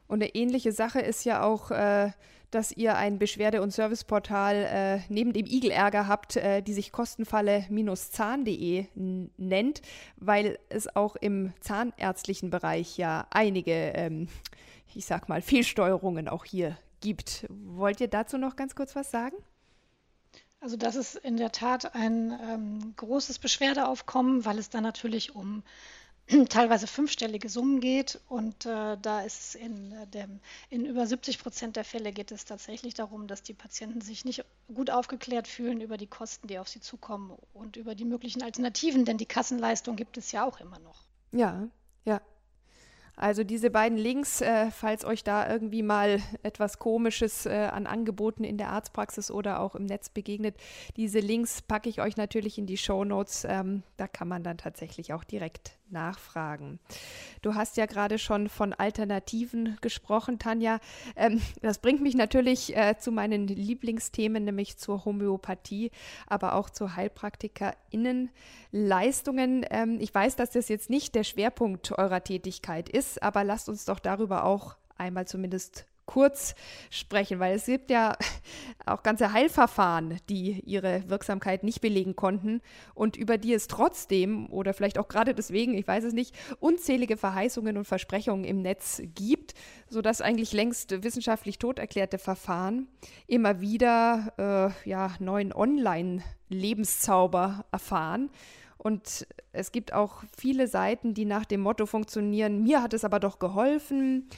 Und 0.08 0.24
eine 0.24 0.34
ähnliche 0.34 0.72
Sache 0.72 1.00
ist 1.02 1.26
ja 1.26 1.44
auch, 1.44 1.70
äh, 1.72 2.12
dass 2.52 2.72
ihr 2.72 2.96
ein 2.98 3.20
Beschwerde- 3.20 3.62
und 3.62 3.72
Serviceportal 3.72 4.56
äh, 4.56 5.02
neben 5.10 5.34
dem 5.34 5.46
Igelärger 5.46 6.08
habt, 6.08 6.38
äh, 6.38 6.64
die 6.64 6.74
sich 6.74 6.92
kostenfalle-zahn.de 6.92 8.88
nennt, 9.38 9.82
weil 10.18 10.58
es 10.70 10.96
auch 10.96 11.16
im 11.16 11.54
zahnärztlichen 11.60 12.50
Bereich 12.50 12.98
ja 12.98 13.28
einige, 13.30 13.94
ähm, 13.94 14.30
ich 14.96 15.06
sag 15.06 15.30
mal, 15.30 15.44
Fehlsteuerungen 15.44 16.28
auch 16.28 16.44
hier 16.46 16.76
gibt. 17.02 17.46
Wollt 17.50 18.02
ihr 18.02 18.08
dazu 18.08 18.40
noch 18.40 18.56
ganz 18.56 18.74
kurz 18.74 18.96
was 18.96 19.12
sagen? 19.12 19.36
Also 20.62 20.76
das 20.76 20.96
ist 20.96 21.16
in 21.16 21.38
der 21.38 21.52
Tat 21.52 21.96
ein 21.96 22.38
ähm, 22.44 22.94
großes 22.98 23.40
Beschwerdeaufkommen, 23.40 24.44
weil 24.44 24.60
es 24.60 24.70
da 24.70 24.82
natürlich 24.82 25.34
um 25.34 25.64
teilweise 26.50 26.86
fünfstellige 26.86 27.48
Summen 27.48 27.80
geht 27.80 28.20
und 28.28 28.66
äh, 28.66 28.98
da 29.02 29.22
ist 29.22 29.56
in, 29.56 29.94
äh, 29.94 30.08
dem, 30.08 30.42
in 30.70 30.86
über 30.86 31.08
70 31.08 31.40
Prozent 31.40 31.76
der 31.78 31.86
Fälle 31.86 32.12
geht 32.12 32.32
es 32.32 32.44
tatsächlich 32.44 32.94
darum, 32.94 33.28
dass 33.28 33.42
die 33.42 33.54
Patienten 33.54 34.02
sich 34.02 34.26
nicht 34.26 34.44
gut 34.74 34.90
aufgeklärt 34.90 35.48
fühlen 35.48 35.80
über 35.80 35.96
die 35.96 36.08
Kosten, 36.08 36.48
die 36.48 36.60
auf 36.60 36.68
sie 36.68 36.82
zukommen 36.82 37.38
und 37.54 37.78
über 37.78 37.96
die 37.96 38.06
möglichen 38.06 38.44
Alternativen, 38.44 39.06
denn 39.06 39.18
die 39.18 39.26
Kassenleistung 39.26 39.96
gibt 39.96 40.18
es 40.18 40.32
ja 40.34 40.46
auch 40.46 40.60
immer 40.60 40.80
noch. 40.80 41.04
Ja, 41.32 41.70
ja. 42.04 42.22
Also 43.20 43.44
diese 43.44 43.70
beiden 43.70 43.98
Links, 43.98 44.40
äh, 44.40 44.72
falls 44.72 45.04
euch 45.04 45.26
da 45.26 45.52
irgendwie 45.52 45.84
mal 45.84 46.22
etwas 46.42 46.80
Komisches 46.80 47.46
äh, 47.46 47.70
an 47.70 47.86
Angeboten 47.86 48.46
in 48.46 48.58
der 48.58 48.70
Arztpraxis 48.70 49.30
oder 49.30 49.60
auch 49.60 49.76
im 49.76 49.86
Netz 49.86 50.08
begegnet, 50.08 50.56
diese 50.96 51.20
Links 51.20 51.62
packe 51.62 51.90
ich 51.90 52.00
euch 52.00 52.16
natürlich 52.16 52.58
in 52.58 52.66
die 52.66 52.78
Show 52.78 53.04
Notes. 53.04 53.46
Ähm, 53.48 53.84
da 53.98 54.08
kann 54.08 54.30
man 54.30 54.44
dann 54.44 54.58
tatsächlich 54.58 55.12
auch 55.12 55.26
direkt 55.26 55.79
nachfragen. 55.92 56.80
Du 57.42 57.56
hast 57.56 57.78
ja 57.78 57.86
gerade 57.86 58.20
schon 58.20 58.50
von 58.50 58.74
Alternativen 58.74 59.78
gesprochen, 59.82 60.40
Tanja. 60.40 60.80
Ähm, 61.16 61.42
das 61.62 61.78
bringt 61.80 62.02
mich 62.02 62.16
natürlich 62.16 62.76
äh, 62.76 62.98
zu 62.98 63.12
meinen 63.12 63.48
Lieblingsthemen, 63.48 64.44
nämlich 64.46 64.78
zur 64.78 65.06
Homöopathie, 65.06 65.92
aber 66.28 66.56
auch 66.56 66.70
zu 66.70 66.96
HeilpraktikerInnenleistungen. 66.96 69.66
Ähm, 69.70 69.98
ich 70.00 70.14
weiß, 70.14 70.36
dass 70.36 70.52
das 70.52 70.70
jetzt 70.70 70.90
nicht 70.90 71.16
der 71.16 71.24
Schwerpunkt 71.24 71.98
eurer 71.98 72.24
Tätigkeit 72.24 72.90
ist, 72.90 73.24
aber 73.24 73.44
lasst 73.44 73.70
uns 73.70 73.86
doch 73.86 74.00
darüber 74.00 74.44
auch 74.44 74.76
einmal 74.98 75.28
zumindest 75.28 75.86
kurz 76.10 76.56
sprechen, 76.90 77.40
weil 77.40 77.56
es 77.56 77.68
gibt 77.68 77.92
ja 77.92 78.18
auch 78.88 79.04
ganze 79.04 79.32
Heilverfahren, 79.32 80.18
die 80.28 80.60
ihre 80.62 81.08
Wirksamkeit 81.08 81.64
nicht 81.64 81.82
belegen 81.82 82.16
konnten 82.16 82.62
und 82.96 83.16
über 83.16 83.38
die 83.38 83.54
es 83.54 83.68
trotzdem 83.68 84.52
oder 84.52 84.74
vielleicht 84.74 84.98
auch 84.98 85.08
gerade 85.08 85.36
deswegen, 85.36 85.76
ich 85.76 85.88
weiß 85.88 86.06
es 86.06 86.14
nicht, 86.14 86.36
unzählige 86.60 87.16
Verheißungen 87.16 87.78
und 87.78 87.86
Versprechungen 87.86 88.44
im 88.44 88.64
Netz 88.64 89.04
gibt, 89.14 89.54
sodass 89.88 90.22
eigentlich 90.22 90.52
längst 90.52 91.04
wissenschaftlich 91.04 91.60
tot 91.60 91.78
erklärte 91.78 92.18
Verfahren 92.18 92.88
immer 93.28 93.62
wieder 93.62 94.74
äh, 94.86 94.90
ja, 94.90 95.12
neuen 95.20 95.54
Online-Lebenszauber 95.54 97.66
erfahren. 97.72 98.32
Und 98.78 99.28
es 99.52 99.74
gibt 99.74 99.94
auch 99.94 100.24
viele 100.36 100.68
Seiten, 100.68 101.14
die 101.14 101.26
nach 101.26 101.46
dem 101.46 101.62
Motto 101.62 101.86
funktionieren, 101.86 102.64
mir 102.64 102.82
hat 102.82 102.94
es 102.94 103.04
aber 103.04 103.20
doch 103.20 103.38
geholfen 103.38 104.30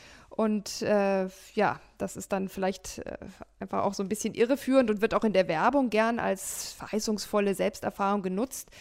und 0.41 0.81
äh, 0.81 1.27
ja, 1.53 1.79
das 2.00 2.17
ist 2.17 2.31
dann 2.31 2.50
vielleicht 2.50 2.98
äh, 2.98 3.17
einfach 3.60 3.83
auch 3.83 3.93
so 3.93 4.01
ein 4.01 4.10
bisschen 4.10 4.33
irreführend 4.33 4.89
und 4.89 5.00
wird 5.00 5.13
auch 5.13 5.24
in 5.24 5.33
der 5.33 5.48
Werbung 5.48 5.91
gern 5.91 6.17
als 6.17 6.74
verheißungsvolle 6.74 7.53
Selbsterfahrung 7.53 8.24
genutzt. 8.24 8.71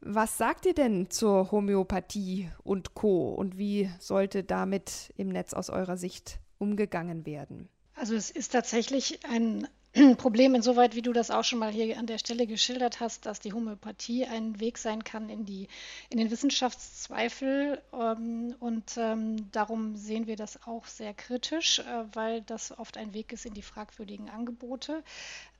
Was 0.00 0.38
sagt 0.38 0.64
ihr 0.64 0.72
denn 0.72 1.10
zur 1.10 1.50
Homöopathie 1.50 2.48
und 2.62 2.94
Co. 2.94 3.34
und 3.34 3.58
wie 3.58 3.90
sollte 3.98 4.44
damit 4.44 5.12
im 5.18 5.28
Netz 5.28 5.52
aus 5.52 5.68
eurer 5.68 5.98
Sicht 5.98 6.38
umgegangen 6.56 7.26
werden? 7.26 7.68
Also 7.96 8.14
es 8.14 8.30
ist 8.30 8.52
tatsächlich 8.52 9.20
ein 9.30 9.68
Problem 10.18 10.56
insoweit, 10.56 10.96
wie 10.96 11.02
du 11.02 11.12
das 11.12 11.30
auch 11.30 11.44
schon 11.44 11.60
mal 11.60 11.70
hier 11.70 11.96
an 11.98 12.06
der 12.06 12.18
Stelle 12.18 12.48
geschildert 12.48 12.98
hast, 12.98 13.26
dass 13.26 13.38
die 13.38 13.52
Homöopathie 13.52 14.26
ein 14.26 14.58
Weg 14.58 14.78
sein 14.78 15.04
kann 15.04 15.28
in, 15.28 15.44
die, 15.44 15.68
in 16.10 16.18
den 16.18 16.32
Wissenschaftszweifel. 16.32 17.80
Ähm, 17.92 18.56
und 18.58 18.96
ähm, 18.96 19.52
darum 19.52 19.96
sehen 19.96 20.26
wir 20.26 20.34
das 20.34 20.66
auch 20.66 20.86
sehr 20.86 21.14
kritisch, 21.14 21.78
äh, 21.78 22.04
weil 22.12 22.42
das 22.42 22.76
oft 22.76 22.96
ein 22.96 23.14
Weg 23.14 23.32
ist 23.32 23.46
in 23.46 23.54
die 23.54 23.62
fragwürdigen 23.62 24.28
Angebote. 24.28 25.04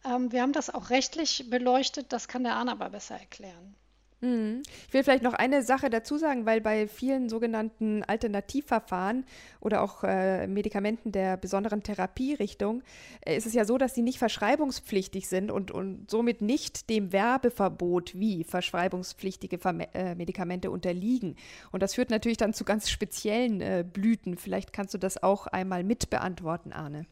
Ähm, 0.04 0.32
wir 0.32 0.42
haben 0.42 0.52
das 0.52 0.68
auch 0.68 0.90
rechtlich 0.90 1.48
beleuchtet, 1.48 2.12
das 2.12 2.26
kann 2.26 2.42
der 2.42 2.56
Arne 2.56 2.72
aber 2.72 2.90
besser 2.90 3.14
erklären. 3.14 3.76
Mhm. 4.24 4.62
Ich 4.88 4.94
will 4.94 5.04
vielleicht 5.04 5.22
noch 5.22 5.34
eine 5.34 5.62
Sache 5.62 5.90
dazu 5.90 6.16
sagen, 6.16 6.46
weil 6.46 6.62
bei 6.62 6.88
vielen 6.88 7.28
sogenannten 7.28 8.02
Alternativverfahren 8.04 9.26
oder 9.60 9.82
auch 9.82 10.02
äh, 10.02 10.46
Medikamenten 10.46 11.12
der 11.12 11.36
besonderen 11.36 11.82
Therapierichtung 11.82 12.82
äh, 13.20 13.36
ist 13.36 13.46
es 13.46 13.52
ja 13.52 13.66
so, 13.66 13.76
dass 13.76 13.94
sie 13.94 14.00
nicht 14.00 14.18
verschreibungspflichtig 14.18 15.28
sind 15.28 15.50
und, 15.50 15.70
und 15.70 16.10
somit 16.10 16.40
nicht 16.40 16.88
dem 16.88 17.12
Werbeverbot 17.12 18.18
wie 18.18 18.44
verschreibungspflichtige 18.44 19.58
Verme 19.58 19.92
äh, 19.94 20.14
Medikamente 20.14 20.70
unterliegen. 20.70 21.36
Und 21.70 21.82
das 21.82 21.94
führt 21.94 22.08
natürlich 22.08 22.38
dann 22.38 22.54
zu 22.54 22.64
ganz 22.64 22.88
speziellen 22.88 23.60
äh, 23.60 23.84
Blüten. 23.86 24.38
Vielleicht 24.38 24.72
kannst 24.72 24.94
du 24.94 24.98
das 24.98 25.22
auch 25.22 25.46
einmal 25.48 25.84
mit 25.84 26.08
beantworten, 26.08 26.72
Arne. 26.72 27.04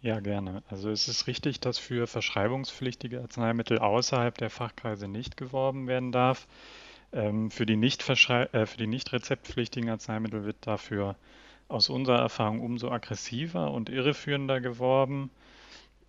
Ja, 0.00 0.20
gerne. 0.20 0.62
Also 0.68 0.90
es 0.90 1.08
ist 1.08 1.26
richtig, 1.26 1.60
dass 1.60 1.78
für 1.78 2.06
verschreibungspflichtige 2.06 3.20
Arzneimittel 3.20 3.78
außerhalb 3.78 4.36
der 4.38 4.50
Fachkreise 4.50 5.08
nicht 5.08 5.36
geworben 5.36 5.88
werden 5.88 6.12
darf. 6.12 6.46
Ähm, 7.12 7.50
für, 7.50 7.66
die 7.66 7.76
nicht 7.76 8.08
äh, 8.08 8.66
für 8.66 8.76
die 8.76 8.86
nicht 8.86 9.12
rezeptpflichtigen 9.12 9.90
Arzneimittel 9.90 10.44
wird 10.44 10.58
dafür 10.60 11.16
aus 11.66 11.88
unserer 11.88 12.20
Erfahrung 12.20 12.60
umso 12.60 12.90
aggressiver 12.90 13.72
und 13.72 13.88
irreführender 13.88 14.60
geworben. 14.60 15.30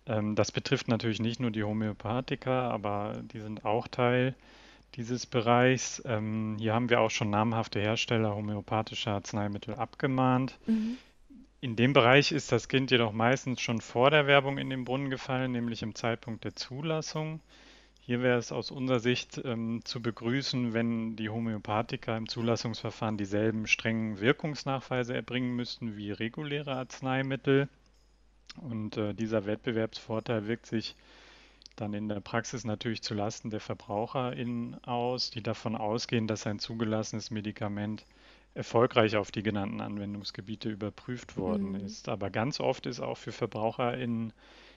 Ähm, 0.06 0.34
das 0.36 0.52
betrifft 0.52 0.88
natürlich 0.88 1.20
nicht 1.20 1.40
nur 1.40 1.50
die 1.50 1.64
Homöopathika, 1.64 2.70
aber 2.70 3.22
die 3.32 3.40
sind 3.40 3.64
auch 3.64 3.88
Teil 3.88 4.34
dieses 4.94 5.26
Bereichs. 5.26 6.02
Ähm, 6.04 6.56
hier 6.58 6.74
haben 6.74 6.90
wir 6.90 7.00
auch 7.00 7.10
schon 7.10 7.30
namhafte 7.30 7.80
Hersteller 7.80 8.34
homöopathischer 8.34 9.12
Arzneimittel 9.12 9.74
abgemahnt. 9.74 10.58
Mhm. 10.66 10.98
In 11.62 11.76
dem 11.76 11.92
Bereich 11.92 12.32
ist 12.32 12.52
das 12.52 12.68
Kind 12.68 12.90
jedoch 12.90 13.12
meistens 13.12 13.60
schon 13.60 13.82
vor 13.82 14.10
der 14.10 14.26
Werbung 14.26 14.56
in 14.56 14.70
den 14.70 14.86
Brunnen 14.86 15.10
gefallen, 15.10 15.52
nämlich 15.52 15.82
im 15.82 15.94
Zeitpunkt 15.94 16.44
der 16.44 16.54
Zulassung. 16.54 17.40
Hier 18.00 18.22
wäre 18.22 18.38
es 18.38 18.50
aus 18.50 18.70
unserer 18.70 19.00
Sicht 19.00 19.38
ähm, 19.44 19.82
zu 19.84 20.00
begrüßen, 20.00 20.72
wenn 20.72 21.16
die 21.16 21.28
Homöopathiker 21.28 22.16
im 22.16 22.30
Zulassungsverfahren 22.30 23.18
dieselben 23.18 23.66
strengen 23.66 24.20
Wirkungsnachweise 24.20 25.14
erbringen 25.14 25.54
müssten 25.54 25.98
wie 25.98 26.12
reguläre 26.12 26.76
Arzneimittel. 26.76 27.68
Und 28.56 28.96
äh, 28.96 29.12
dieser 29.12 29.44
Wettbewerbsvorteil 29.44 30.46
wirkt 30.46 30.64
sich 30.64 30.96
dann 31.76 31.92
in 31.92 32.08
der 32.08 32.20
Praxis 32.20 32.64
natürlich 32.64 33.02
zulasten 33.02 33.50
der 33.50 33.60
VerbraucherInnen 33.60 34.82
aus, 34.84 35.30
die 35.30 35.42
davon 35.42 35.76
ausgehen, 35.76 36.26
dass 36.26 36.46
ein 36.46 36.58
zugelassenes 36.58 37.30
Medikament 37.30 38.06
erfolgreich 38.54 39.16
auf 39.16 39.30
die 39.30 39.42
genannten 39.42 39.80
Anwendungsgebiete 39.80 40.68
überprüft 40.68 41.36
worden 41.36 41.72
mhm. 41.72 41.86
ist. 41.86 42.08
Aber 42.08 42.30
ganz 42.30 42.60
oft 42.60 42.86
ist 42.86 43.00
auch 43.00 43.16
für 43.16 43.32
VerbraucherInnen 43.32 44.32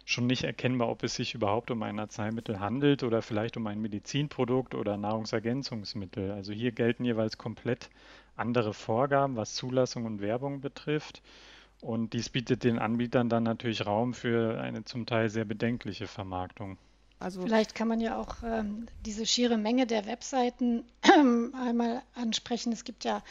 schon 0.06 0.28
nicht 0.28 0.44
erkennbar, 0.44 0.90
ob 0.90 1.04
es 1.04 1.16
sich 1.16 1.34
überhaupt 1.34 1.72
um 1.72 1.82
ein 1.82 2.00
Arzneimittel 2.00 2.60
handelt 2.60 3.04
oder 3.04 3.22
vielleicht 3.22 3.58
um 3.58 3.66
ein 3.68 3.82
Medizinprodukt 3.82 4.76
oder 4.76 4.98
Nahrungsergänzungsmittel. 4.98 6.32
Also 6.32 6.52
hier 6.52 6.72
gelten 6.72 7.06
jeweils 7.06 7.38
komplett 7.38 7.90
andere 8.36 8.74
Vorgaben, 8.74 9.36
was 9.36 9.56
Zulassung 9.56 10.06
und 10.06 10.22
Werbung 10.22 10.62
betrifft. 10.62 11.22
Und 11.82 12.14
dies 12.14 12.30
bietet 12.30 12.64
den 12.64 12.80
Anbietern 12.80 13.30
dann 13.30 13.44
natürlich 13.44 13.86
Raum 13.86 14.14
für 14.14 14.60
eine 14.60 14.84
zum 14.86 15.06
Teil 15.06 15.30
sehr 15.30 15.46
bedenkliche 15.46 16.08
Vermarktung. 16.08 16.78
Also 17.24 17.42
Vielleicht 17.42 17.74
kann 17.74 17.88
man 17.88 18.02
ja 18.02 18.18
auch 18.18 18.36
ähm, 18.44 18.88
diese 19.06 19.26
schiere 19.26 19.58
Menge 19.58 19.88
der 19.88 20.06
Webseiten 20.06 20.84
ähm, 21.16 21.56
einmal 21.58 22.02
ansprechen. 22.16 22.74
Es 22.74 22.84
gibt 22.84 23.06
ja 23.06 23.24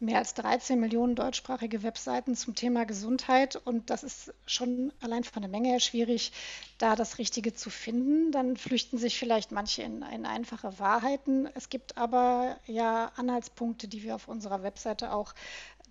mehr 0.00 0.18
als 0.18 0.34
13 0.34 0.78
Millionen 0.78 1.14
deutschsprachige 1.14 1.82
Webseiten 1.82 2.36
zum 2.36 2.54
Thema 2.54 2.84
Gesundheit 2.84 3.56
und 3.56 3.88
das 3.88 4.04
ist 4.04 4.34
schon 4.44 4.92
allein 5.00 5.24
von 5.24 5.40
der 5.40 5.50
Menge 5.50 5.70
her 5.70 5.80
schwierig, 5.80 6.32
da 6.76 6.94
das 6.94 7.16
Richtige 7.16 7.54
zu 7.54 7.70
finden. 7.70 8.32
Dann 8.32 8.58
flüchten 8.58 8.98
sich 8.98 9.18
vielleicht 9.18 9.50
manche 9.50 9.82
in, 9.82 10.02
in 10.02 10.26
einfache 10.26 10.78
Wahrheiten. 10.78 11.48
Es 11.54 11.70
gibt 11.70 11.96
aber 11.96 12.58
ja 12.66 13.12
Anhaltspunkte, 13.16 13.88
die 13.88 14.02
wir 14.02 14.14
auf 14.14 14.28
unserer 14.28 14.62
Webseite 14.62 15.12
auch 15.12 15.32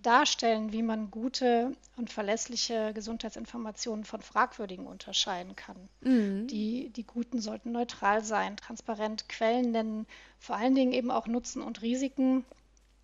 darstellen, 0.08 0.72
wie 0.72 0.84
man 0.84 1.12
gute 1.12 1.76
und 1.98 2.10
verlässliche 2.10 2.94
Gesundheitsinformationen 2.94 4.06
von 4.06 4.22
fragwürdigen 4.22 4.88
unterscheiden 4.88 5.56
kann. 5.58 5.76
Mhm. 6.00 6.48
Die, 6.48 6.90
die 6.90 7.04
guten 7.04 7.42
sollten 7.42 7.74
neutral 7.74 8.24
sein, 8.24 8.56
transparent 8.56 9.28
Quellen 9.28 9.72
nennen, 9.72 10.08
vor 10.40 10.56
allen 10.56 10.76
Dingen 10.76 10.94
eben 10.94 11.12
auch 11.12 11.28
Nutzen 11.28 11.62
und 11.62 11.82
Risiken 11.82 12.46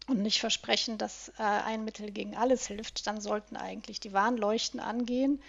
und 0.08 0.22
nicht 0.22 0.40
versprechen, 0.40 0.98
dass 0.98 1.30
äh, 1.38 1.44
ein 1.44 1.84
Mittel 1.84 2.10
gegen 2.10 2.38
alles 2.38 2.68
hilft. 2.68 3.06
Dann 3.06 3.20
sollten 3.20 3.58
eigentlich 3.58 4.00
die 4.00 4.14
Warnleuchten 4.14 4.80
angehen. 4.80 5.42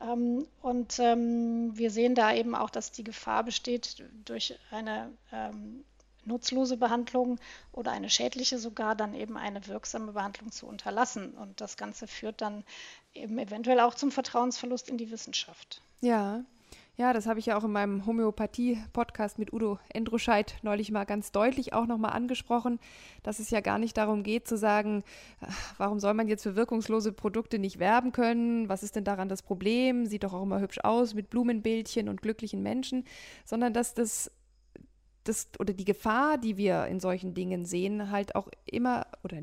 Ähm, 0.00 0.46
und 0.62 0.98
ähm, 0.98 1.76
wir 1.76 1.90
sehen 1.90 2.14
da 2.14 2.34
eben 2.34 2.54
auch, 2.54 2.70
dass 2.70 2.90
die 2.90 3.04
Gefahr 3.04 3.44
besteht, 3.44 4.02
durch 4.24 4.58
eine 4.70 5.10
ähm, 5.30 5.84
nutzlose 6.24 6.76
Behandlung 6.76 7.38
oder 7.72 7.92
eine 7.92 8.10
schädliche 8.10 8.58
sogar 8.58 8.94
dann 8.94 9.14
eben 9.14 9.36
eine 9.36 9.66
wirksame 9.66 10.12
Behandlung 10.12 10.52
zu 10.52 10.66
unterlassen. 10.66 11.32
Und 11.32 11.60
das 11.60 11.76
Ganze 11.76 12.06
führt 12.06 12.40
dann 12.40 12.64
eben 13.14 13.38
eventuell 13.38 13.80
auch 13.80 13.94
zum 13.94 14.10
Vertrauensverlust 14.10 14.88
in 14.88 14.98
die 14.98 15.10
Wissenschaft. 15.10 15.82
Ja. 16.00 16.44
Ja, 16.96 17.14
das 17.14 17.26
habe 17.26 17.40
ich 17.40 17.46
ja 17.46 17.56
auch 17.56 17.64
in 17.64 17.72
meinem 17.72 18.04
Homöopathie-Podcast 18.04 19.38
mit 19.38 19.52
Udo 19.52 19.78
Endruscheid 19.88 20.56
neulich 20.60 20.90
mal 20.90 21.04
ganz 21.04 21.32
deutlich 21.32 21.72
auch 21.72 21.86
nochmal 21.86 22.12
angesprochen, 22.12 22.78
dass 23.22 23.38
es 23.38 23.48
ja 23.48 23.60
gar 23.60 23.78
nicht 23.78 23.96
darum 23.96 24.22
geht 24.22 24.46
zu 24.46 24.58
sagen, 24.58 25.02
warum 25.78 26.00
soll 26.00 26.12
man 26.12 26.28
jetzt 26.28 26.42
für 26.42 26.54
wirkungslose 26.54 27.12
Produkte 27.12 27.58
nicht 27.58 27.78
werben 27.78 28.12
können? 28.12 28.68
Was 28.68 28.82
ist 28.82 28.94
denn 28.94 29.04
daran 29.04 29.30
das 29.30 29.40
Problem? 29.40 30.04
Sieht 30.04 30.24
doch 30.24 30.34
auch 30.34 30.42
immer 30.42 30.60
hübsch 30.60 30.80
aus 30.82 31.14
mit 31.14 31.30
Blumenbildchen 31.30 32.10
und 32.10 32.20
glücklichen 32.20 32.62
Menschen, 32.62 33.06
sondern 33.46 33.72
dass 33.72 33.94
das 33.94 34.30
das 35.24 35.48
oder 35.58 35.72
die 35.72 35.84
Gefahr, 35.84 36.38
die 36.38 36.56
wir 36.56 36.86
in 36.86 37.00
solchen 37.00 37.34
Dingen 37.34 37.64
sehen, 37.64 38.10
halt 38.10 38.34
auch 38.34 38.48
immer 38.66 39.06
oder 39.22 39.38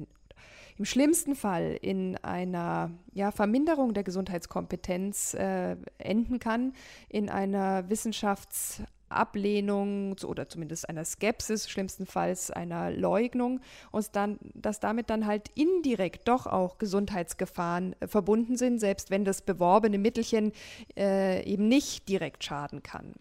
im 0.79 0.85
schlimmsten 0.85 1.35
Fall 1.35 1.77
in 1.81 2.17
einer 2.23 2.89
ja, 3.13 3.29
Verminderung 3.31 3.93
der 3.93 4.05
Gesundheitskompetenz 4.05 5.33
äh, 5.33 5.75
enden 5.97 6.39
kann, 6.39 6.71
in 7.09 7.29
einer 7.29 7.89
Wissenschaftsablehnung 7.89 10.15
oder 10.25 10.47
zumindest 10.47 10.87
einer 10.87 11.03
Skepsis, 11.03 11.69
schlimmstenfalls 11.69 12.49
einer 12.49 12.91
Leugnung 12.91 13.59
und 13.91 14.15
dann, 14.15 14.39
dass 14.53 14.79
damit 14.79 15.09
dann 15.09 15.25
halt 15.25 15.49
indirekt 15.53 16.29
doch 16.29 16.47
auch 16.47 16.77
Gesundheitsgefahren 16.77 17.93
äh, 17.99 18.07
verbunden 18.07 18.55
sind, 18.55 18.79
selbst 18.79 19.11
wenn 19.11 19.25
das 19.25 19.41
beworbene 19.41 19.97
Mittelchen 19.97 20.53
äh, 20.97 21.43
eben 21.43 21.67
nicht 21.67 22.07
direkt 22.07 22.45
schaden 22.45 22.83
kann. 22.83 23.15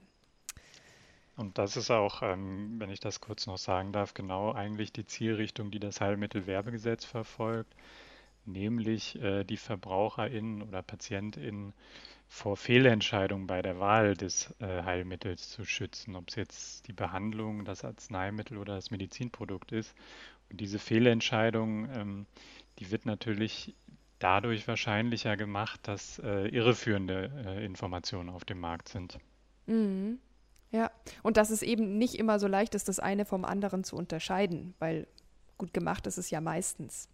Und 1.38 1.56
das 1.56 1.76
ist 1.76 1.92
auch, 1.92 2.22
ähm, 2.22 2.80
wenn 2.80 2.90
ich 2.90 2.98
das 2.98 3.20
kurz 3.20 3.46
noch 3.46 3.58
sagen 3.58 3.92
darf, 3.92 4.12
genau 4.12 4.52
eigentlich 4.52 4.92
die 4.92 5.04
Zielrichtung, 5.04 5.70
die 5.70 5.78
das 5.78 6.00
Heilmittelwerbegesetz 6.00 7.04
verfolgt, 7.04 7.72
nämlich 8.44 9.22
äh, 9.22 9.44
die 9.44 9.56
VerbraucherInnen 9.56 10.62
oder 10.62 10.82
PatientInnen 10.82 11.74
vor 12.26 12.56
Fehlentscheidungen 12.56 13.46
bei 13.46 13.62
der 13.62 13.78
Wahl 13.78 14.16
des 14.16 14.52
äh, 14.58 14.82
Heilmittels 14.82 15.50
zu 15.50 15.64
schützen, 15.64 16.16
ob 16.16 16.28
es 16.28 16.34
jetzt 16.34 16.88
die 16.88 16.92
Behandlung, 16.92 17.64
das 17.64 17.84
Arzneimittel 17.84 18.58
oder 18.58 18.74
das 18.74 18.90
Medizinprodukt 18.90 19.70
ist. 19.70 19.94
Und 20.50 20.60
diese 20.60 20.80
Fehlentscheidung, 20.80 21.88
ähm, 21.94 22.26
die 22.80 22.90
wird 22.90 23.06
natürlich 23.06 23.76
dadurch 24.18 24.66
wahrscheinlicher 24.66 25.36
gemacht, 25.36 25.78
dass 25.84 26.18
äh, 26.18 26.48
irreführende 26.48 27.30
äh, 27.46 27.64
Informationen 27.64 28.28
auf 28.28 28.44
dem 28.44 28.58
Markt 28.58 28.88
sind. 28.88 29.20
Mhm. 29.66 30.18
Ja, 30.70 30.90
und 31.22 31.36
dass 31.36 31.50
es 31.50 31.62
eben 31.62 31.96
nicht 31.96 32.16
immer 32.16 32.38
so 32.38 32.46
leicht 32.46 32.74
ist, 32.74 32.88
das 32.88 33.00
eine 33.00 33.24
vom 33.24 33.44
anderen 33.44 33.84
zu 33.84 33.96
unterscheiden, 33.96 34.74
weil 34.78 35.06
gut 35.56 35.72
gemacht 35.72 36.06
ist 36.06 36.18
es 36.18 36.30
ja 36.30 36.40
meistens. 36.40 37.08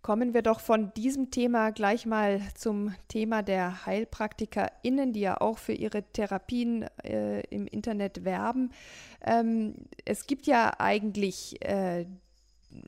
Kommen 0.00 0.32
wir 0.32 0.42
doch 0.42 0.60
von 0.60 0.92
diesem 0.94 1.30
Thema 1.30 1.70
gleich 1.70 2.06
mal 2.06 2.40
zum 2.54 2.94
Thema 3.08 3.42
der 3.42 3.84
HeilpraktikerInnen, 3.84 5.12
die 5.12 5.20
ja 5.20 5.40
auch 5.40 5.58
für 5.58 5.72
ihre 5.72 6.02
Therapien 6.02 6.86
äh, 7.02 7.40
im 7.48 7.66
Internet 7.66 8.24
werben. 8.24 8.70
Ähm, 9.20 9.74
es 10.04 10.26
gibt 10.26 10.46
ja 10.46 10.72
eigentlich 10.78 11.60
äh, 11.62 12.06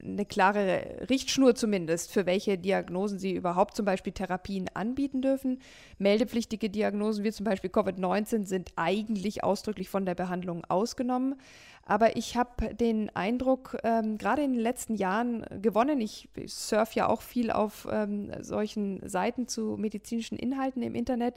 eine 0.02 0.26
klare 0.26 1.06
Richtschnur 1.08 1.54
zumindest, 1.54 2.12
für 2.12 2.26
welche 2.26 2.58
Diagnosen 2.58 3.18
sie 3.18 3.32
überhaupt 3.32 3.74
zum 3.74 3.86
Beispiel 3.86 4.12
Therapien 4.12 4.68
anbieten 4.74 5.22
dürfen. 5.22 5.60
Meldepflichtige 5.98 6.68
Diagnosen 6.68 7.24
wie 7.24 7.32
zum 7.32 7.44
Beispiel 7.44 7.70
Covid-19 7.70 8.44
sind 8.44 8.72
eigentlich 8.76 9.42
ausdrücklich 9.42 9.88
von 9.88 10.04
der 10.04 10.14
Behandlung 10.14 10.64
ausgenommen. 10.66 11.36
Aber 11.82 12.16
ich 12.16 12.36
habe 12.36 12.74
den 12.74 13.14
Eindruck, 13.16 13.78
ähm, 13.82 14.18
gerade 14.18 14.42
in 14.42 14.52
den 14.52 14.60
letzten 14.60 14.94
Jahren 14.94 15.44
gewonnen, 15.62 16.00
ich 16.00 16.28
surfe 16.46 17.00
ja 17.00 17.08
auch 17.08 17.22
viel 17.22 17.50
auf 17.50 17.88
ähm, 17.90 18.30
solchen 18.42 19.08
Seiten 19.08 19.48
zu 19.48 19.76
medizinischen 19.76 20.38
Inhalten 20.38 20.82
im 20.82 20.94
Internet, 20.94 21.34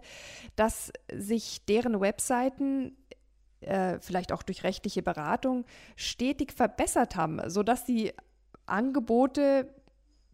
dass 0.56 0.92
sich 1.12 1.66
deren 1.66 2.00
Webseiten 2.02 2.96
äh, 3.62 4.00
vielleicht 4.00 4.32
auch 4.32 4.44
durch 4.44 4.64
rechtliche 4.64 5.02
Beratung 5.02 5.66
stetig 5.96 6.52
verbessert 6.52 7.16
haben, 7.16 7.40
sodass 7.50 7.86
sie 7.86 8.12
Angebote 8.66 9.74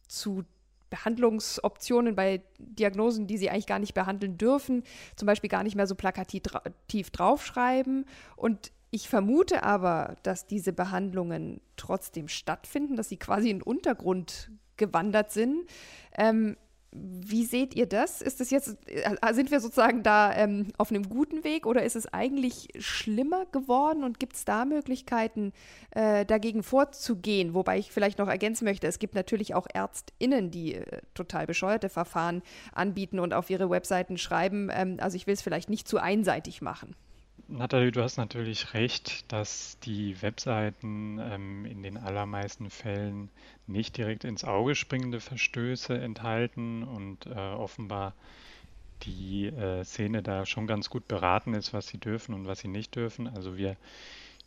zu 0.07 0.43
Behandlungsoptionen 0.89 2.15
bei 2.15 2.41
Diagnosen, 2.57 3.27
die 3.27 3.37
sie 3.37 3.49
eigentlich 3.49 3.67
gar 3.67 3.79
nicht 3.79 3.93
behandeln 3.93 4.37
dürfen, 4.37 4.83
zum 5.15 5.25
Beispiel 5.27 5.49
gar 5.49 5.63
nicht 5.63 5.75
mehr 5.75 5.87
so 5.87 5.95
plakativ 5.95 7.11
draufschreiben. 7.11 8.05
Und 8.35 8.71
ich 8.91 9.07
vermute 9.07 9.63
aber, 9.63 10.15
dass 10.23 10.47
diese 10.47 10.73
Behandlungen 10.73 11.61
trotzdem 11.75 12.27
stattfinden, 12.27 12.95
dass 12.95 13.09
sie 13.09 13.17
quasi 13.17 13.49
in 13.49 13.59
den 13.59 13.63
Untergrund 13.63 14.51
gewandert 14.77 15.31
sind. 15.31 15.69
Ähm, 16.17 16.57
wie 16.91 17.45
seht 17.45 17.75
ihr 17.75 17.85
das? 17.85 18.21
Ist 18.21 18.41
es 18.41 18.49
jetzt, 18.49 18.77
äh, 18.87 19.33
sind 19.33 19.51
wir 19.51 19.59
sozusagen 19.59 20.01
da 20.01 20.33
ähm, 20.35 20.67
auf 20.77 20.89
einem 20.89 21.07
guten 21.07 21.43
Weg 21.43 21.67
oder 21.67 21.83
ist 21.83 21.95
es 21.95 22.11
eigentlich 22.11 22.69
schlimmer 22.79 23.45
geworden 23.51 24.03
und 24.03 24.19
gibt 24.19 24.35
es 24.35 24.45
da 24.45 24.65
Möglichkeiten, 24.65 25.53
äh, 25.91 26.25
dagegen 26.25 26.63
vorzugehen? 26.63 27.53
Wobei 27.53 27.77
ich 27.77 27.91
vielleicht 27.91 28.17
noch 28.17 28.27
ergänzen 28.27 28.65
möchte, 28.65 28.87
es 28.87 28.97
gibt 28.97 29.13
natürlich 29.13 29.53
auch 29.53 29.67
ÄrztInnen, 29.71 30.49
die 30.49 30.75
äh, 30.75 31.01
total 31.13 31.45
bescheuerte 31.45 31.89
Verfahren 31.89 32.41
anbieten 32.73 33.19
und 33.19 33.33
auf 33.33 33.49
ihre 33.49 33.69
Webseiten 33.69 34.17
schreiben. 34.17 34.69
Ähm, 34.71 34.97
also 34.99 35.15
ich 35.15 35.27
will 35.27 35.35
es 35.35 35.41
vielleicht 35.43 35.69
nicht 35.69 35.87
zu 35.87 35.99
einseitig 35.99 36.61
machen. 36.61 36.95
Nathalie, 37.51 37.91
du 37.91 38.03
hast 38.03 38.17
natürlich 38.17 38.75
recht, 38.75 39.31
dass 39.31 39.79
die 39.79 40.21
Webseiten 40.21 41.19
ähm, 41.19 41.65
in 41.65 41.81
den 41.81 41.97
allermeisten 41.97 42.69
Fällen 42.69 43.31
nicht 43.65 43.97
direkt 43.97 44.23
ins 44.23 44.43
Auge 44.43 44.75
springende 44.75 45.19
Verstöße 45.19 45.97
enthalten 45.99 46.83
und 46.83 47.25
äh, 47.25 47.31
offenbar 47.33 48.13
die 49.01 49.47
äh, 49.47 49.83
Szene 49.83 50.21
da 50.21 50.45
schon 50.45 50.67
ganz 50.67 50.91
gut 50.91 51.07
beraten 51.07 51.55
ist, 51.55 51.73
was 51.73 51.87
sie 51.87 51.97
dürfen 51.97 52.35
und 52.35 52.45
was 52.45 52.59
sie 52.59 52.67
nicht 52.67 52.95
dürfen. 52.95 53.27
Also 53.27 53.57
wir 53.57 53.77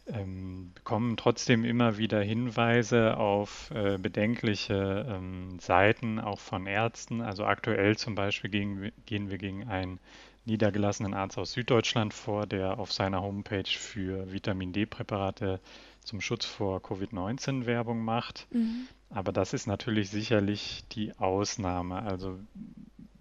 ähm, 0.07 0.71
bekommen 0.75 1.17
trotzdem 1.17 1.65
immer 1.65 1.99
wieder 1.99 2.23
Hinweise 2.23 3.17
auf 3.17 3.73
äh, 3.73 3.99
bedenkliche 3.99 5.07
ähm, 5.09 5.59
Seiten, 5.59 6.21
auch 6.21 6.39
von 6.39 6.67
Ärzten. 6.67 7.21
Also 7.21 7.45
aktuell 7.47 7.97
zum 7.97 8.15
Beispiel 8.15 8.51
gegen, 8.51 8.93
gehen 9.07 9.29
wir 9.29 9.39
gegen 9.39 9.69
ein 9.69 9.99
niedergelassenen 10.45 11.15
Arzt 11.15 11.39
aus 11.39 11.53
Süddeutschland 11.53 12.15
vor, 12.15 12.47
der 12.47 12.79
auf 12.79 12.93
seiner 12.93 13.23
Homepage 13.23 13.69
für 13.69 14.33
Vitamin 14.33 14.73
D-Präparate 14.73 15.61
zum 16.01 16.21
Schutz 16.21 16.45
vor 16.45 16.81
Covid-19 16.81 17.67
Werbung 17.67 18.05
macht. 18.05 18.47
Mhm. 18.51 18.89
Aber 19.11 19.33
das 19.33 19.53
ist 19.53 19.67
natürlich 19.67 20.11
sicherlich 20.11 20.85
die 20.93 21.17
Ausnahme. 21.19 22.03
Also 22.03 22.39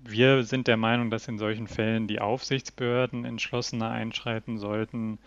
wir 0.04 0.44
sind 0.44 0.68
der 0.68 0.78
Meinung, 0.78 1.12
dass 1.12 1.28
in 1.28 1.38
solchen 1.38 1.68
Fällen 1.68 2.08
die 2.08 2.20
Aufsichtsbehörden 2.20 3.26
entschlossener 3.26 3.90
einschreiten 3.90 4.58
sollten, 4.58 5.20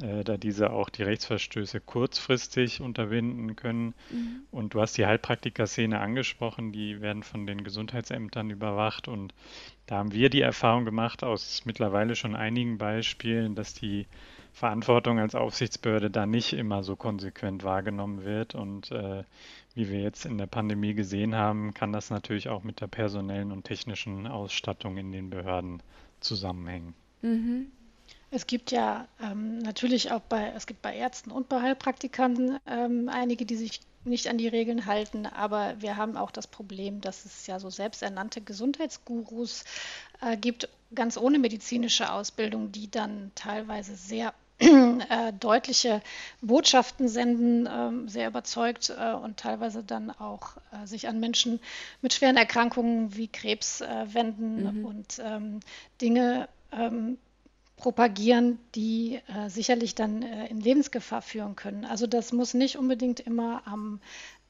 äh, 0.00 0.22
da 0.24 0.36
diese 0.36 0.70
auch 0.70 0.88
die 0.88 1.02
Rechtsverstöße 1.02 1.80
kurzfristig 1.80 2.80
unterbinden 2.80 3.56
können. 3.56 3.94
Mhm. 4.10 4.42
Und 4.50 4.74
du 4.74 4.80
hast 4.80 4.96
die 4.96 5.06
Heilpraktiker-Szene 5.06 6.00
angesprochen, 6.00 6.72
die 6.72 7.00
werden 7.00 7.22
von 7.22 7.46
den 7.46 7.64
Gesundheitsämtern 7.64 8.50
überwacht. 8.50 9.08
Und 9.08 9.34
da 9.86 9.96
haben 9.96 10.12
wir 10.12 10.30
die 10.30 10.40
Erfahrung 10.40 10.84
gemacht 10.84 11.24
aus 11.24 11.62
mittlerweile 11.64 12.14
schon 12.14 12.36
einigen 12.36 12.78
Beispielen, 12.78 13.54
dass 13.54 13.74
die 13.74 14.06
Verantwortung 14.52 15.18
als 15.18 15.34
Aufsichtsbehörde 15.34 16.10
da 16.10 16.26
nicht 16.26 16.52
immer 16.52 16.82
so 16.82 16.96
konsequent 16.96 17.64
wahrgenommen 17.64 18.24
wird. 18.24 18.54
Und 18.54 18.90
äh, 18.90 19.24
wie 19.74 19.90
wir 19.90 20.00
jetzt 20.00 20.26
in 20.26 20.38
der 20.38 20.46
Pandemie 20.46 20.94
gesehen 20.94 21.34
haben, 21.34 21.74
kann 21.74 21.92
das 21.92 22.10
natürlich 22.10 22.48
auch 22.48 22.62
mit 22.62 22.80
der 22.80 22.88
personellen 22.88 23.52
und 23.52 23.64
technischen 23.64 24.26
Ausstattung 24.26 24.96
in 24.96 25.12
den 25.12 25.30
Behörden 25.30 25.82
zusammenhängen. 26.20 26.94
Mhm. 27.22 27.66
Es 28.30 28.46
gibt 28.46 28.70
ja 28.70 29.08
ähm, 29.22 29.58
natürlich 29.58 30.12
auch 30.12 30.20
bei, 30.20 30.52
es 30.54 30.66
gibt 30.66 30.82
bei 30.82 30.94
Ärzten 30.94 31.30
und 31.30 31.48
bei 31.48 31.62
Heilpraktikern 31.62 32.58
ähm, 32.66 33.08
einige, 33.08 33.46
die 33.46 33.56
sich 33.56 33.80
nicht 34.04 34.28
an 34.28 34.38
die 34.38 34.48
Regeln 34.48 34.86
halten, 34.86 35.26
aber 35.26 35.74
wir 35.80 35.96
haben 35.96 36.16
auch 36.16 36.30
das 36.30 36.46
Problem, 36.46 37.00
dass 37.00 37.24
es 37.24 37.46
ja 37.46 37.58
so 37.58 37.70
selbsternannte 37.70 38.40
Gesundheitsgurus 38.40 39.64
äh, 40.20 40.36
gibt, 40.36 40.68
ganz 40.94 41.16
ohne 41.16 41.38
medizinische 41.38 42.12
Ausbildung, 42.12 42.72
die 42.72 42.90
dann 42.90 43.32
teilweise 43.34 43.96
sehr 43.96 44.34
äh, 44.58 45.32
deutliche 45.38 46.02
Botschaften 46.40 47.08
senden, 47.08 47.66
äh, 47.66 48.10
sehr 48.10 48.28
überzeugt 48.28 48.90
äh, 48.90 49.12
und 49.12 49.38
teilweise 49.38 49.84
dann 49.84 50.10
auch 50.10 50.56
äh, 50.72 50.86
sich 50.86 51.08
an 51.08 51.20
Menschen 51.20 51.60
mit 52.02 52.12
schweren 52.12 52.36
Erkrankungen 52.36 53.16
wie 53.16 53.28
Krebs 53.28 53.80
äh, 53.80 54.06
wenden 54.12 54.80
mhm. 54.80 54.84
und 54.84 55.20
ähm, 55.24 55.60
Dinge 56.00 56.48
ähm, 56.72 57.18
propagieren, 57.78 58.58
die 58.74 59.20
äh, 59.28 59.48
sicherlich 59.48 59.94
dann 59.94 60.22
äh, 60.22 60.48
in 60.48 60.60
Lebensgefahr 60.60 61.22
führen 61.22 61.56
können. 61.56 61.84
Also 61.84 62.06
das 62.06 62.32
muss 62.32 62.52
nicht 62.52 62.76
unbedingt 62.76 63.20
immer 63.20 63.62
am, 63.66 64.00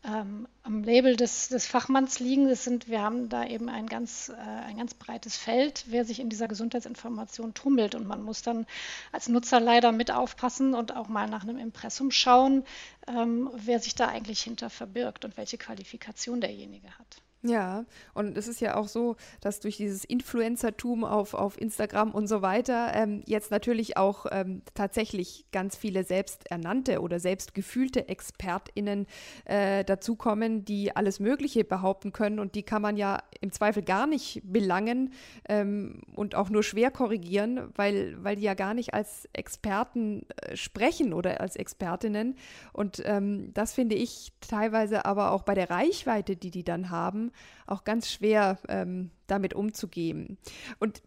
ähm, 0.02 0.48
am 0.62 0.82
Label 0.82 1.14
des, 1.14 1.48
des, 1.48 1.66
Fachmanns 1.66 2.20
liegen. 2.20 2.48
Das 2.48 2.64
sind, 2.64 2.88
wir 2.88 3.02
haben 3.02 3.28
da 3.28 3.46
eben 3.46 3.68
ein 3.68 3.86
ganz, 3.86 4.30
äh, 4.30 4.40
ein 4.40 4.78
ganz 4.78 4.94
breites 4.94 5.36
Feld, 5.36 5.84
wer 5.88 6.04
sich 6.04 6.20
in 6.20 6.30
dieser 6.30 6.48
Gesundheitsinformation 6.48 7.52
tummelt. 7.54 7.94
Und 7.94 8.06
man 8.06 8.22
muss 8.22 8.42
dann 8.42 8.66
als 9.12 9.28
Nutzer 9.28 9.60
leider 9.60 9.92
mit 9.92 10.10
aufpassen 10.10 10.74
und 10.74 10.96
auch 10.96 11.08
mal 11.08 11.28
nach 11.28 11.42
einem 11.42 11.58
Impressum 11.58 12.10
schauen, 12.10 12.64
ähm, 13.06 13.50
wer 13.54 13.78
sich 13.78 13.94
da 13.94 14.08
eigentlich 14.08 14.40
hinter 14.40 14.70
verbirgt 14.70 15.24
und 15.24 15.36
welche 15.36 15.58
Qualifikation 15.58 16.40
derjenige 16.40 16.88
hat. 16.98 17.22
Ja, 17.42 17.84
und 18.14 18.36
es 18.36 18.48
ist 18.48 18.60
ja 18.60 18.74
auch 18.74 18.88
so, 18.88 19.14
dass 19.40 19.60
durch 19.60 19.76
dieses 19.76 20.04
Influencertum 20.04 21.04
auf, 21.04 21.34
auf 21.34 21.56
Instagram 21.60 22.10
und 22.10 22.26
so 22.26 22.42
weiter 22.42 22.90
ähm, 22.94 23.22
jetzt 23.26 23.52
natürlich 23.52 23.96
auch 23.96 24.26
ähm, 24.32 24.62
tatsächlich 24.74 25.46
ganz 25.52 25.76
viele 25.76 26.02
selbsternannte 26.02 27.00
oder 27.00 27.20
selbstgefühlte 27.20 28.08
ExpertInnen 28.08 29.06
äh, 29.44 29.84
dazukommen, 29.84 30.64
die 30.64 30.96
alles 30.96 31.20
Mögliche 31.20 31.62
behaupten 31.62 32.12
können 32.12 32.40
und 32.40 32.56
die 32.56 32.64
kann 32.64 32.82
man 32.82 32.96
ja 32.96 33.22
im 33.40 33.52
Zweifel 33.52 33.84
gar 33.84 34.08
nicht 34.08 34.40
belangen 34.42 35.12
ähm, 35.48 36.02
und 36.16 36.34
auch 36.34 36.50
nur 36.50 36.64
schwer 36.64 36.90
korrigieren, 36.90 37.70
weil, 37.76 38.16
weil 38.20 38.34
die 38.34 38.42
ja 38.42 38.54
gar 38.54 38.74
nicht 38.74 38.94
als 38.94 39.28
Experten 39.32 40.26
äh, 40.42 40.56
sprechen 40.56 41.12
oder 41.12 41.40
als 41.40 41.54
Expertinnen. 41.54 42.34
Und 42.72 43.00
ähm, 43.04 43.54
das 43.54 43.74
finde 43.74 43.94
ich 43.94 44.32
teilweise 44.40 45.04
aber 45.04 45.30
auch 45.30 45.44
bei 45.44 45.54
der 45.54 45.70
Reichweite, 45.70 46.34
die 46.34 46.50
die 46.50 46.64
dann 46.64 46.90
haben, 46.90 47.27
auch 47.66 47.84
ganz 47.84 48.10
schwer 48.10 48.58
ähm, 48.68 49.10
damit 49.26 49.54
umzugehen. 49.54 50.38
Und 50.78 51.02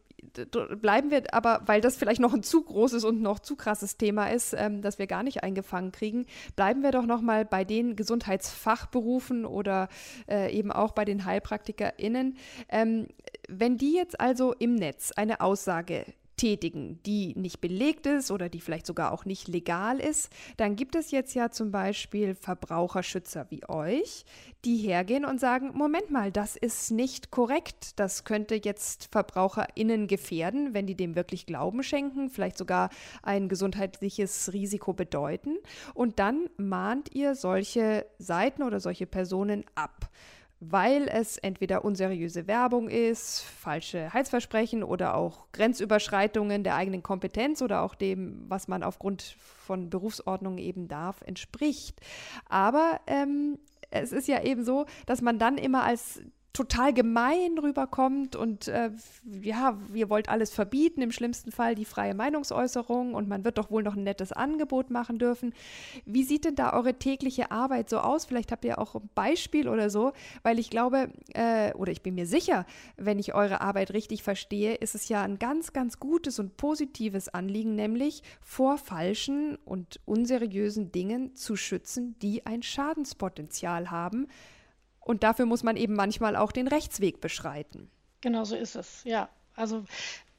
bleiben 0.82 1.12
wir 1.12 1.34
aber, 1.34 1.62
weil 1.66 1.82
das 1.82 1.96
vielleicht 1.96 2.22
noch 2.22 2.34
ein 2.34 2.44
zu 2.44 2.62
großes 2.62 3.04
und 3.04 3.22
noch 3.22 3.40
zu 3.40 3.56
krasses 3.56 3.98
Thema 3.98 4.28
ist, 4.28 4.54
ähm, 4.58 4.82
das 4.82 5.00
wir 5.00 5.08
gar 5.08 5.24
nicht 5.24 5.44
eingefangen 5.44 5.92
kriegen, 5.92 6.26
bleiben 6.56 6.84
wir 6.84 6.92
doch 6.92 7.06
noch 7.06 7.22
mal 7.22 7.46
bei 7.46 7.64
den 7.64 7.96
Gesundheitsfachberufen 7.96 9.46
oder 9.46 9.90
äh, 10.30 10.56
eben 10.56 10.72
auch 10.72 10.92
bei 10.92 11.06
den 11.06 11.26
HeilpraktikerInnen. 11.26 12.38
Ähm, 12.70 13.08
wenn 13.50 13.78
die 13.78 13.94
jetzt 13.94 14.20
also 14.20 14.54
im 14.54 14.76
Netz 14.76 15.12
eine 15.12 15.42
Aussage 15.42 16.06
tätigen, 16.38 17.02
die 17.04 17.34
nicht 17.36 17.62
belegt 17.62 18.06
ist 18.06 18.32
oder 18.32 18.50
die 18.50 18.62
vielleicht 18.62 18.86
sogar 18.86 19.12
auch 19.12 19.26
nicht 19.26 19.48
legal 19.48 20.00
ist, 20.00 20.30
dann 20.58 20.76
gibt 20.76 20.96
es 20.96 21.12
jetzt 21.12 21.34
ja 21.34 21.52
zum 21.52 21.72
Beispiel 21.72 22.36
Verbraucherschützer 22.36 23.48
wie 23.50 23.68
euch, 23.68 24.26
die 24.66 24.78
hergehen 24.78 25.26
und 25.26 25.40
sagen, 25.40 25.72
Moment 25.74 26.10
mal, 26.10 26.32
das 26.32 26.56
ist 26.56 26.92
nicht 26.92 27.32
korrekt, 27.32 28.00
das 28.00 28.24
könnte 28.24 28.60
jetzt 28.64 29.10
Verbraucherinnen 29.12 30.08
gefährden, 30.08 30.74
wenn 30.74 30.88
die 30.88 30.96
dem 30.96 31.16
wirklich 31.16 31.46
Glauben 31.46 31.84
schenken, 31.84 32.30
vielleicht 32.30 32.58
sogar 32.58 32.90
ein 33.24 33.50
gesundheitliches 33.50 34.54
Risiko 34.54 34.94
bedeuten. 34.94 35.58
Und 35.94 36.20
dann 36.20 36.50
mahnt 36.58 37.14
ihr 37.14 37.36
solche 37.36 38.06
Seiten 38.18 38.64
oder 38.64 38.80
solche 38.80 39.06
Personen 39.06 39.64
ab 39.76 40.10
weil 40.64 41.08
es 41.08 41.40
entweder 41.40 41.84
unseriöse 41.84 42.46
Werbung 42.46 42.88
ist, 42.88 43.42
falsche 43.42 44.14
Heilsversprechen 44.14 44.84
oder 44.84 45.16
auch 45.16 45.48
Grenzüberschreitungen 45.54 46.64
der 46.64 46.76
eigenen 46.76 47.02
Kompetenz 47.02 47.64
oder 47.64 47.82
auch 47.82 47.96
dem, 47.96 48.46
was 48.48 48.68
man 48.68 48.84
aufgrund 48.84 49.24
von 49.24 49.90
Berufsordnungen 49.90 50.60
eben 50.60 50.88
darf, 50.88 51.24
entspricht. 51.24 52.00
Aber 52.48 53.00
ähm, 53.08 53.58
es 53.90 54.12
ist 54.12 54.28
ja 54.28 54.44
eben 54.44 54.64
so, 54.64 54.86
dass 55.08 55.24
man 55.24 55.40
dann 55.40 55.58
immer 55.58 55.84
als 55.84 56.22
total 56.54 56.94
gemein 56.94 57.58
rüberkommt 57.58 58.36
und 58.36 58.68
äh, 58.68 58.92
ja, 59.42 59.78
ihr 59.94 60.10
wollt 60.10 60.28
alles 60.28 60.52
verbieten, 60.52 61.02
im 61.02 61.12
schlimmsten 61.12 61.52
Fall 61.52 61.76
die 61.76 61.86
freie 61.86 62.14
Meinungsäußerung 62.14 63.14
und 63.14 63.30
man 63.30 63.46
wird 63.46 63.58
doch 63.58 63.72
wohl 63.72 63.84
noch 63.84 63.96
ein 63.96 64.04
nettes 64.04 64.34
Angebot 64.34 64.90
machen 64.90 65.18
dürfen. 65.18 65.54
Wie 66.06 66.24
sieht 66.24 66.44
denn 66.44 66.56
da 66.56 66.74
eure 66.74 66.96
tägliche 66.96 67.52
Arbeit 67.52 67.90
so 67.90 68.00
aus? 68.00 68.26
Vielleicht 68.26 68.52
habt 68.52 68.66
ihr 68.66 68.80
auch 68.80 68.96
ein 68.96 69.10
Beispiel 69.16 69.70
oder 69.70 69.90
so, 69.90 70.12
weil 70.44 70.60
ich 70.60 70.70
glaube, 70.70 71.10
äh, 71.34 71.74
oder 71.74 71.94
ich 71.94 72.02
bin 72.02 72.16
mir 72.16 72.28
sicher, 72.28 72.66
wenn 72.98 73.18
ich 73.18 73.34
eure 73.34 73.62
Arbeit 73.62 73.94
richtig 73.94 74.22
verstehe, 74.22 74.76
ist 74.76 74.94
es 74.94 75.08
ja 75.08 75.22
ein 75.22 75.40
ganz, 75.40 75.72
ganz 75.72 76.00
gutes 76.00 76.38
und 76.38 76.58
positives 76.58 77.30
Anliegen, 77.30 77.76
nämlich 77.76 78.24
vor 78.42 78.78
falschen 78.78 79.56
und 79.64 80.02
unseriösen 80.06 80.92
Dingen 80.92 81.34
zu 81.34 81.56
schützen, 81.56 82.16
die 82.22 82.46
ein 82.46 82.62
Schadenspotenzial 82.62 83.90
haben 83.90 84.28
und 85.02 85.24
dafür 85.24 85.46
muss 85.46 85.64
man 85.64 85.78
eben 85.78 85.96
manchmal 85.96 86.36
auch 86.36 86.52
den 86.52 86.68
Rechtsweg 86.68 87.22
beschreiten. 87.22 87.90
Genau 88.22 88.44
so 88.44 88.56
ist 88.56 88.76
es, 88.76 89.04
ja. 89.04 89.30
Also 89.56 89.84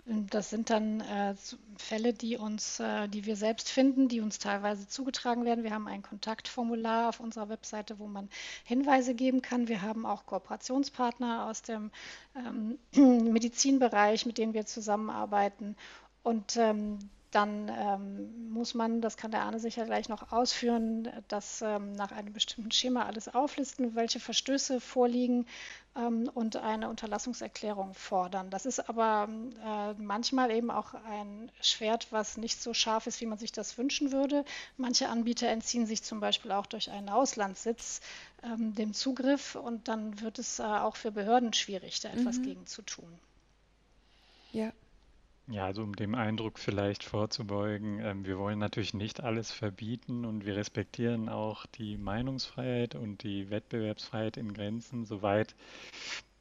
das 0.05 0.51
sind 0.51 0.71
dann 0.71 1.01
äh, 1.01 1.35
Fälle, 1.77 2.13
die 2.13 2.37
uns, 2.37 2.81
äh, 2.81 3.09
die 3.09 3.25
wir 3.25 3.37
selbst 3.37 3.71
finden, 3.71 4.09
die 4.09 4.21
uns 4.21 4.41
teilweise 4.41 4.89
zugetragen 4.89 5.45
werden. 5.45 5.63
Wir 5.63 5.73
haben 5.73 5.87
ein 5.87 6.03
Kontaktformular 6.03 7.09
auf 7.09 7.21
unserer 7.21 7.49
Webseite, 7.49 8.01
wo 8.01 8.09
man 8.09 8.29
Hinweise 8.65 9.15
geben 9.15 9.43
kann. 9.43 9.69
Wir 9.69 9.83
haben 9.83 10.05
auch 10.05 10.27
Kooperationspartner 10.27 11.47
aus 11.47 11.63
dem 11.63 11.93
ähm, 12.35 12.79
Medizinbereich, 13.33 14.27
mit 14.27 14.39
denen 14.39 14.55
wir 14.55 14.67
zusammenarbeiten. 14.67 15.77
Und 16.25 16.57
ähm, 16.57 16.99
dann 17.33 17.71
ähm, 17.75 18.51
muss 18.53 18.75
man, 18.75 19.01
das 19.01 19.17
kann 19.17 19.31
der 19.31 19.43
Arne 19.43 19.59
sicher 19.59 19.87
gleich 19.87 20.09
noch 20.11 20.33
ausführen, 20.33 21.09
das 21.29 21.63
ähm, 21.63 21.93
nach 21.93 22.13
einem 22.13 22.33
bestimmten 22.33 22.71
Schema 22.71 23.07
alles 23.07 23.35
auflisten, 23.35 23.95
welche 23.95 24.21
Verstöße 24.21 24.81
vorliegen 24.81 25.47
ähm, 25.97 26.31
und 26.35 26.57
eine 26.57 26.91
Unterlassungserklärung 26.91 27.95
fordern. 27.95 28.51
Das 28.51 28.67
ist 28.67 28.87
aber 28.87 29.29
äh, 29.65 29.95
manchmal 30.01 30.51
eben 30.51 30.71
auch 30.71 30.93
ein 30.93 31.51
Schwert, 31.63 32.09
was 32.11 32.37
nicht 32.37 32.61
so 32.61 32.75
scharf 32.75 33.07
ist, 33.07 33.23
wie 33.23 33.27
man 33.27 33.39
sich 33.39 33.51
das 33.51 33.79
wünschen 33.79 34.13
würde. 34.13 34.45
Manche 34.77 35.09
Anbieter 35.09 35.49
entziehen 35.49 35.87
sich 35.87 36.03
zum 36.03 36.21
Beispiel 36.21 36.53
auch 36.53 36.67
durch 36.67 36.91
einen 36.91 37.09
Auslandssitz 37.09 38.03
ähm, 38.43 38.75
dem 38.75 38.93
Zugriff 38.93 39.55
und 39.55 39.89
dann 39.89 40.21
wird 40.21 40.39
es 40.39 40.59
äh, 40.59 40.65
auch 40.65 40.97
für 40.97 41.11
Behörden 41.11 41.55
schwierig, 41.55 42.01
da 42.01 42.11
etwas 42.11 42.39
mhm. 42.39 42.43
gegen 42.43 42.67
zu 42.67 42.83
tun. 42.83 43.19
Ja, 44.53 44.71
ja, 45.49 45.67
also 45.67 45.83
um 45.83 45.97
dem 45.97 46.15
Eindruck 46.15 46.59
vielleicht 46.59 47.03
vorzubeugen, 47.03 47.99
ähm, 48.01 48.25
wir 48.25 48.39
wollen 48.39 48.59
natürlich 48.59 48.95
nicht 48.95 49.23
alles 49.23 49.51
verbieten 49.51 50.25
und 50.25 50.47
wir 50.47 50.57
respektieren 50.57 51.29
auch 51.29 51.67
die 51.67 51.99
Meinungsfreiheit 51.99 52.95
und 52.95 53.23
die 53.23 53.51
Wettbewerbsfreiheit 53.51 54.37
in 54.37 54.55
Grenzen, 54.55 55.05
soweit 55.05 55.55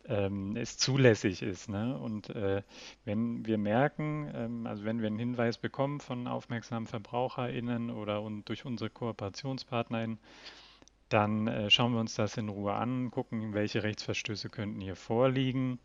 ähm, 0.08 0.56
es 0.56 0.78
zulässig 0.78 1.42
ist. 1.42 1.68
Ne? 1.68 1.98
Und 1.98 2.30
äh, 2.30 2.62
wenn 3.04 3.46
wir 3.46 3.58
merken, 3.58 4.32
ähm, 4.36 4.68
also 4.68 4.84
wenn 4.84 5.00
wir 5.00 5.08
einen 5.08 5.20
Hinweis 5.20 5.58
bekommen 5.58 6.00
von 6.00 6.28
aufmerksamen 6.28 6.88
VerbraucherInnen 6.88 7.90
oder 7.90 8.22
und 8.22 8.48
durch 8.50 8.66
unsere 8.66 8.92
KooperationspartnerInnen, 8.92 10.20
dann 11.10 11.48
äh, 11.48 11.70
schauen 11.72 11.94
wir 11.94 12.00
uns 12.00 12.16
das 12.16 12.38
in 12.38 12.50
Ruhe 12.50 12.74
an, 12.74 13.10
gucken, 13.12 13.54
welche 13.54 13.84
Rechtsverstöße 13.84 14.50
könnten 14.50 14.80
hier 14.80 14.96
vorliegen 14.96 15.80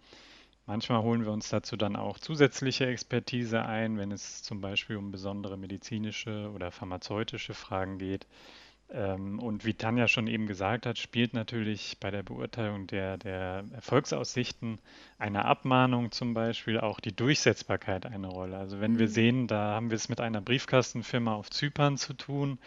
Manchmal 0.67 1.03
holen 1.03 1.25
wir 1.25 1.33
uns 1.33 1.49
dazu 1.49 1.77
dann 1.77 1.97
auch 1.97 2.19
zusätzliche 2.19 2.87
Expertise 2.87 3.65
ein, 3.65 3.99
wenn 3.99 4.13
es 4.13 4.43
zum 4.43 4.61
Beispiel 4.61 4.97
um 4.97 5.11
besondere 5.13 5.57
medizinische 5.57 6.51
oder 6.55 6.71
pharmazeutische 6.71 7.55
Fragen 7.55 7.99
geht. 7.99 8.27
Ähm, 8.93 9.41
und 9.41 9.65
wie 9.65 9.75
Tanja 9.75 10.07
schon 10.07 10.29
eben 10.29 10.47
gesagt 10.47 10.87
hat, 10.87 10.99
spielt 10.99 11.35
natürlich 11.35 11.99
bei 11.99 12.11
der 12.11 12.23
Beurteilung 12.23 12.87
der, 12.87 13.19
der 13.19 13.65
Erfolgsaussichten 13.73 14.79
einer 15.19 15.45
Abmahnung 15.45 16.13
zum 16.13 16.35
Beispiel 16.35 16.79
auch 16.79 17.01
die 17.01 17.15
Durchsetzbarkeit 17.15 18.07
eine 18.07 18.29
Rolle. 18.29 18.57
Also 18.57 18.81
wenn 18.81 18.99
wir 18.99 19.09
mhm. 19.09 19.13
sehen, 19.13 19.47
da 19.49 19.75
haben 19.75 19.91
wir 19.91 19.97
es 19.97 20.09
mit 20.09 20.21
einer 20.21 20.41
Briefkastenfirma 20.41 21.35
auf 21.35 21.51
Zypern 21.51 21.97
zu 21.97 22.15
tun, 22.15 22.59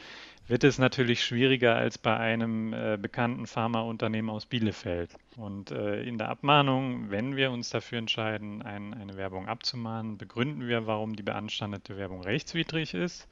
wird 0.48 0.64
es 0.64 0.80
natürlich 0.80 1.24
schwieriger 1.24 1.76
als 1.76 1.98
bei 2.00 2.18
einem 2.18 2.74
äh, 2.74 2.98
bekannten 3.00 3.46
Pharmaunternehmen 3.46 4.32
aus 4.32 4.48
Bielefeld. 4.48 5.12
Und 5.38 5.72
äh, 5.72 6.02
in 6.02 6.18
der 6.18 6.30
Abmahnung, 6.30 7.12
wenn 7.12 7.36
wir 7.36 7.52
uns 7.52 7.70
dafür 7.70 8.00
entscheiden, 8.00 8.64
ein, 8.64 8.96
eine 8.96 9.16
Werbung 9.16 9.48
abzumahnen, 9.48 10.18
begründen 10.18 10.68
wir, 10.68 10.88
warum 10.88 11.16
die 11.16 11.24
beanstandete 11.24 11.98
Werbung 11.98 12.24
rechtswidrig 12.24 12.94
ist 12.96 13.28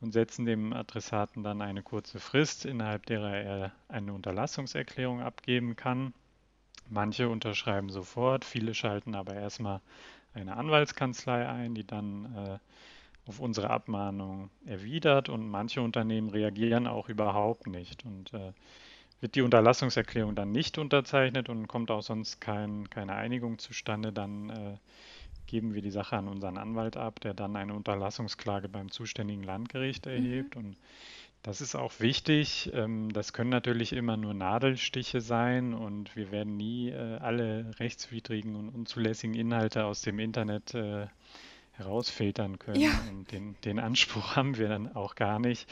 und 0.00 0.12
setzen 0.12 0.44
dem 0.44 0.72
Adressaten 0.72 1.42
dann 1.42 1.62
eine 1.62 1.82
kurze 1.82 2.20
Frist, 2.20 2.64
innerhalb 2.64 3.06
derer 3.06 3.36
er 3.36 3.72
eine 3.88 4.12
Unterlassungserklärung 4.12 5.20
abgeben 5.20 5.76
kann. 5.76 6.12
Manche 6.88 7.28
unterschreiben 7.28 7.90
sofort, 7.90 8.44
viele 8.44 8.74
schalten 8.74 9.14
aber 9.14 9.34
erstmal 9.34 9.80
eine 10.34 10.56
Anwaltskanzlei 10.56 11.48
ein, 11.48 11.74
die 11.74 11.86
dann 11.86 12.34
äh, 12.36 12.58
auf 13.28 13.40
unsere 13.40 13.70
Abmahnung 13.70 14.50
erwidert 14.66 15.28
und 15.28 15.48
manche 15.48 15.80
Unternehmen 15.80 16.30
reagieren 16.30 16.86
auch 16.86 17.08
überhaupt 17.08 17.66
nicht. 17.66 18.04
Und 18.04 18.32
äh, 18.34 18.52
wird 19.20 19.34
die 19.34 19.42
Unterlassungserklärung 19.42 20.34
dann 20.34 20.52
nicht 20.52 20.78
unterzeichnet 20.78 21.48
und 21.48 21.66
kommt 21.66 21.90
auch 21.90 22.02
sonst 22.02 22.40
kein, 22.40 22.88
keine 22.90 23.14
Einigung 23.14 23.58
zustande, 23.58 24.12
dann 24.12 24.50
äh, 24.50 24.76
geben 25.46 25.74
wir 25.74 25.82
die 25.82 25.90
Sache 25.90 26.16
an 26.16 26.28
unseren 26.28 26.58
Anwalt 26.58 26.96
ab, 26.96 27.20
der 27.20 27.34
dann 27.34 27.56
eine 27.56 27.74
Unterlassungsklage 27.74 28.68
beim 28.68 28.90
zuständigen 28.90 29.42
Landgericht 29.42 30.06
mhm. 30.06 30.12
erhebt. 30.12 30.56
Mhm. 30.56 30.64
Und 30.64 30.76
das 31.42 31.60
ist 31.60 31.76
auch 31.76 32.00
wichtig. 32.00 32.70
Ähm, 32.74 33.12
das 33.12 33.32
können 33.32 33.50
natürlich 33.50 33.92
immer 33.92 34.16
nur 34.16 34.34
Nadelstiche 34.34 35.20
sein 35.20 35.74
und 35.74 36.16
wir 36.16 36.32
werden 36.32 36.56
nie 36.56 36.90
äh, 36.90 37.18
alle 37.18 37.70
rechtswidrigen 37.78 38.56
und 38.56 38.68
unzulässigen 38.68 39.36
Inhalte 39.36 39.84
aus 39.84 40.02
dem 40.02 40.18
Internet 40.18 40.74
äh, 40.74 41.06
herausfiltern 41.76 42.58
können. 42.58 42.80
Ja. 42.80 42.90
Und 43.08 43.30
den, 43.30 43.54
den 43.64 43.78
Anspruch 43.78 44.34
haben 44.36 44.56
wir 44.56 44.68
dann 44.68 44.94
auch 44.96 45.14
gar 45.14 45.38
nicht, 45.38 45.70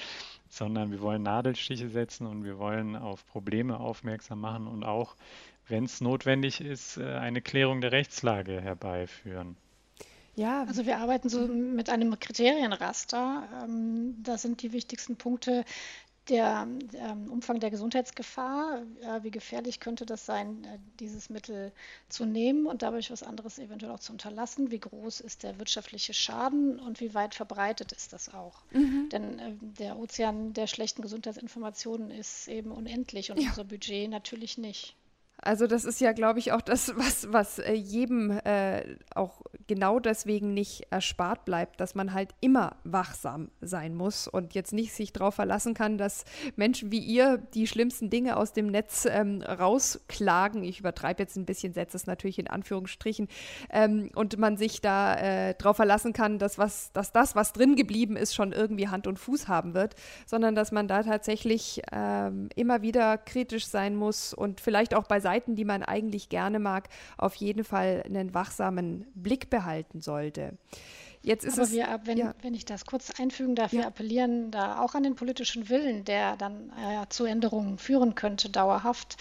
sondern 0.49 0.93
wir 0.93 1.01
wollen 1.01 1.23
Nadelstiche 1.23 1.89
setzen 1.89 2.27
und 2.27 2.45
wir 2.45 2.59
wollen 2.59 2.95
auf 2.95 3.27
Probleme 3.27 3.81
aufmerksam 3.81 4.41
machen 4.41 4.69
und 4.69 4.85
auch, 4.85 5.17
wenn 5.67 5.85
es 5.85 6.01
notwendig 6.01 6.61
ist, 6.61 6.99
äh, 6.99 7.15
eine 7.15 7.41
Klärung 7.41 7.81
der 7.81 7.91
Rechtslage 7.91 8.61
herbeiführen. 8.61 9.57
Ja, 10.37 10.65
also 10.65 10.85
wir 10.85 10.99
arbeiten 10.99 11.29
so 11.29 11.47
mit 11.47 11.89
einem 11.89 12.19
Kriterienraster. 12.19 13.49
Ähm, 13.63 14.17
da 14.23 14.37
sind 14.37 14.63
die 14.63 14.73
wichtigsten 14.73 15.17
Punkte 15.17 15.65
der 16.29 16.67
ähm, 16.95 17.31
Umfang 17.31 17.61
der 17.61 17.71
Gesundheitsgefahr, 17.71 18.83
äh, 19.03 19.23
wie 19.23 19.31
gefährlich 19.31 19.79
könnte 19.81 20.07
das 20.07 20.25
sein, 20.25 20.65
äh, 20.65 20.79
dieses 20.99 21.29
Mittel 21.29 21.73
zu 22.09 22.25
nehmen 22.25 22.67
und 22.67 22.83
dadurch 22.83 23.11
was 23.11 23.23
anderes 23.23 23.59
eventuell 23.59 23.93
auch 23.93 24.01
zu 24.01 24.13
unterlassen, 24.13 24.71
wie 24.71 24.79
groß 24.79 25.21
ist 25.21 25.43
der 25.43 25.59
wirtschaftliche 25.59 26.15
Schaden 26.15 26.81
und 26.81 27.01
wie 27.01 27.13
weit 27.15 27.35
verbreitet 27.35 27.93
ist 27.93 28.13
das 28.15 28.33
auch. 28.33 28.63
Mhm. 28.71 29.09
Denn 29.11 29.39
äh, 29.39 29.53
der 29.61 29.99
Ozean 29.99 30.55
der 30.55 30.67
schlechten 30.67 31.03
Gesundheitsinformationen 31.03 32.11
ist 32.11 32.49
eben 32.49 32.73
unendlich 32.73 33.31
und 33.31 33.41
ja. 33.41 33.51
unser 33.51 33.65
Budget 33.65 34.09
natürlich 34.09 34.57
nicht. 34.57 34.97
Also 35.39 35.67
das 35.67 35.85
ist 35.85 36.01
ja, 36.01 36.13
glaube 36.13 36.39
ich, 36.39 36.53
auch 36.53 36.63
das, 36.63 36.93
was, 36.97 37.33
was 37.33 37.59
äh, 37.59 37.73
jedem 37.73 38.31
äh, 38.45 38.97
auch 39.15 39.43
genau 39.67 39.99
deswegen 39.99 40.55
nicht 40.55 40.87
erspart 40.91 41.45
bleibt, 41.45 41.81
dass 41.81 41.95
man 41.95 42.13
halt 42.13 42.35
immer 42.41 42.77
wachsam 42.85 43.51
sein 43.61 43.95
muss 43.95 44.29
und 44.29 44.55
jetzt 44.55 44.73
nicht 44.73 44.93
sich 44.93 45.13
darauf 45.13 45.35
verlassen 45.35 45.75
kann, 45.75 45.99
dass 45.99 46.25
Menschen 46.57 46.93
wie 46.93 46.99
ihr 46.99 47.39
die 47.39 47.67
schlimmsten 47.67 48.11
Dinge 48.11 48.37
aus 48.37 48.53
dem 48.53 48.67
Netz 48.67 49.07
ähm, 49.09 49.43
rausklagen. 49.43 50.65
Ich 50.65 50.81
übertreibe 50.81 51.23
jetzt 51.23 51.37
ein 51.37 51.47
bisschen, 51.47 51.73
setze 51.73 51.97
es 51.97 52.07
natürlich 52.07 52.39
in 52.39 52.49
Anführungsstrichen. 52.49 53.29
Ähm, 53.71 54.11
und 54.15 54.39
man 54.39 54.57
sich 54.57 54.81
da 54.81 55.15
äh, 55.17 55.55
darauf 55.55 55.77
verlassen 55.77 56.13
kann, 56.13 56.39
dass, 56.39 56.59
was, 56.59 56.93
dass 56.93 57.13
das, 57.13 57.35
was 57.35 57.53
drin 57.53 57.77
geblieben 57.77 58.17
ist, 58.17 58.35
schon 58.35 58.53
irgendwie 58.53 58.89
Hand 58.89 59.07
und 59.07 59.19
Fuß 59.19 59.49
haben 59.49 59.75
wird, 59.75 59.95
sondern 60.27 60.55
dass 60.55 60.73
man 60.73 60.89
da 60.89 61.03
tatsächlich 61.03 61.83
ähm, 61.93 62.49
immer 62.55 62.83
wieder 62.83 63.19
kritisch 63.19 63.67
sein 63.67 63.97
muss 63.97 64.35
und 64.35 64.61
vielleicht 64.61 64.95
auch 64.95 65.05
bei 65.05 65.21
Seiten, 65.35 65.57
die 65.57 65.65
man 65.65 65.83
eigentlich 65.83 66.29
gerne 66.29 66.59
mag, 66.59 66.89
auf 67.19 67.35
jeden 67.35 67.65
Fall 67.65 68.05
einen 68.07 68.35
wachsamen 68.35 69.07
Blick 69.15 69.51
behalten 69.51 70.01
sollte. 70.01 70.57
Jetzt 71.23 71.45
ist 71.45 71.55
Aber 71.55 71.63
es, 71.63 71.73
wir, 71.73 72.01
wenn, 72.05 72.19
ja. 72.19 72.35
wenn 72.43 72.53
ich 72.53 72.67
das 72.67 72.85
kurz 72.85 73.11
einfügen 73.19 73.55
darf, 73.55 73.73
ja. 73.73 73.81
wir 73.81 73.87
appellieren 73.87 74.51
da 74.51 74.79
auch 74.81 74.95
an 74.95 75.03
den 75.03 75.15
politischen 75.15 75.71
Willen, 75.71 76.05
der 76.05 76.37
dann 76.37 76.71
äh, 76.71 77.09
zu 77.09 77.25
Änderungen 77.25 77.79
führen 77.79 78.15
könnte, 78.15 78.51
dauerhaft. 78.51 79.17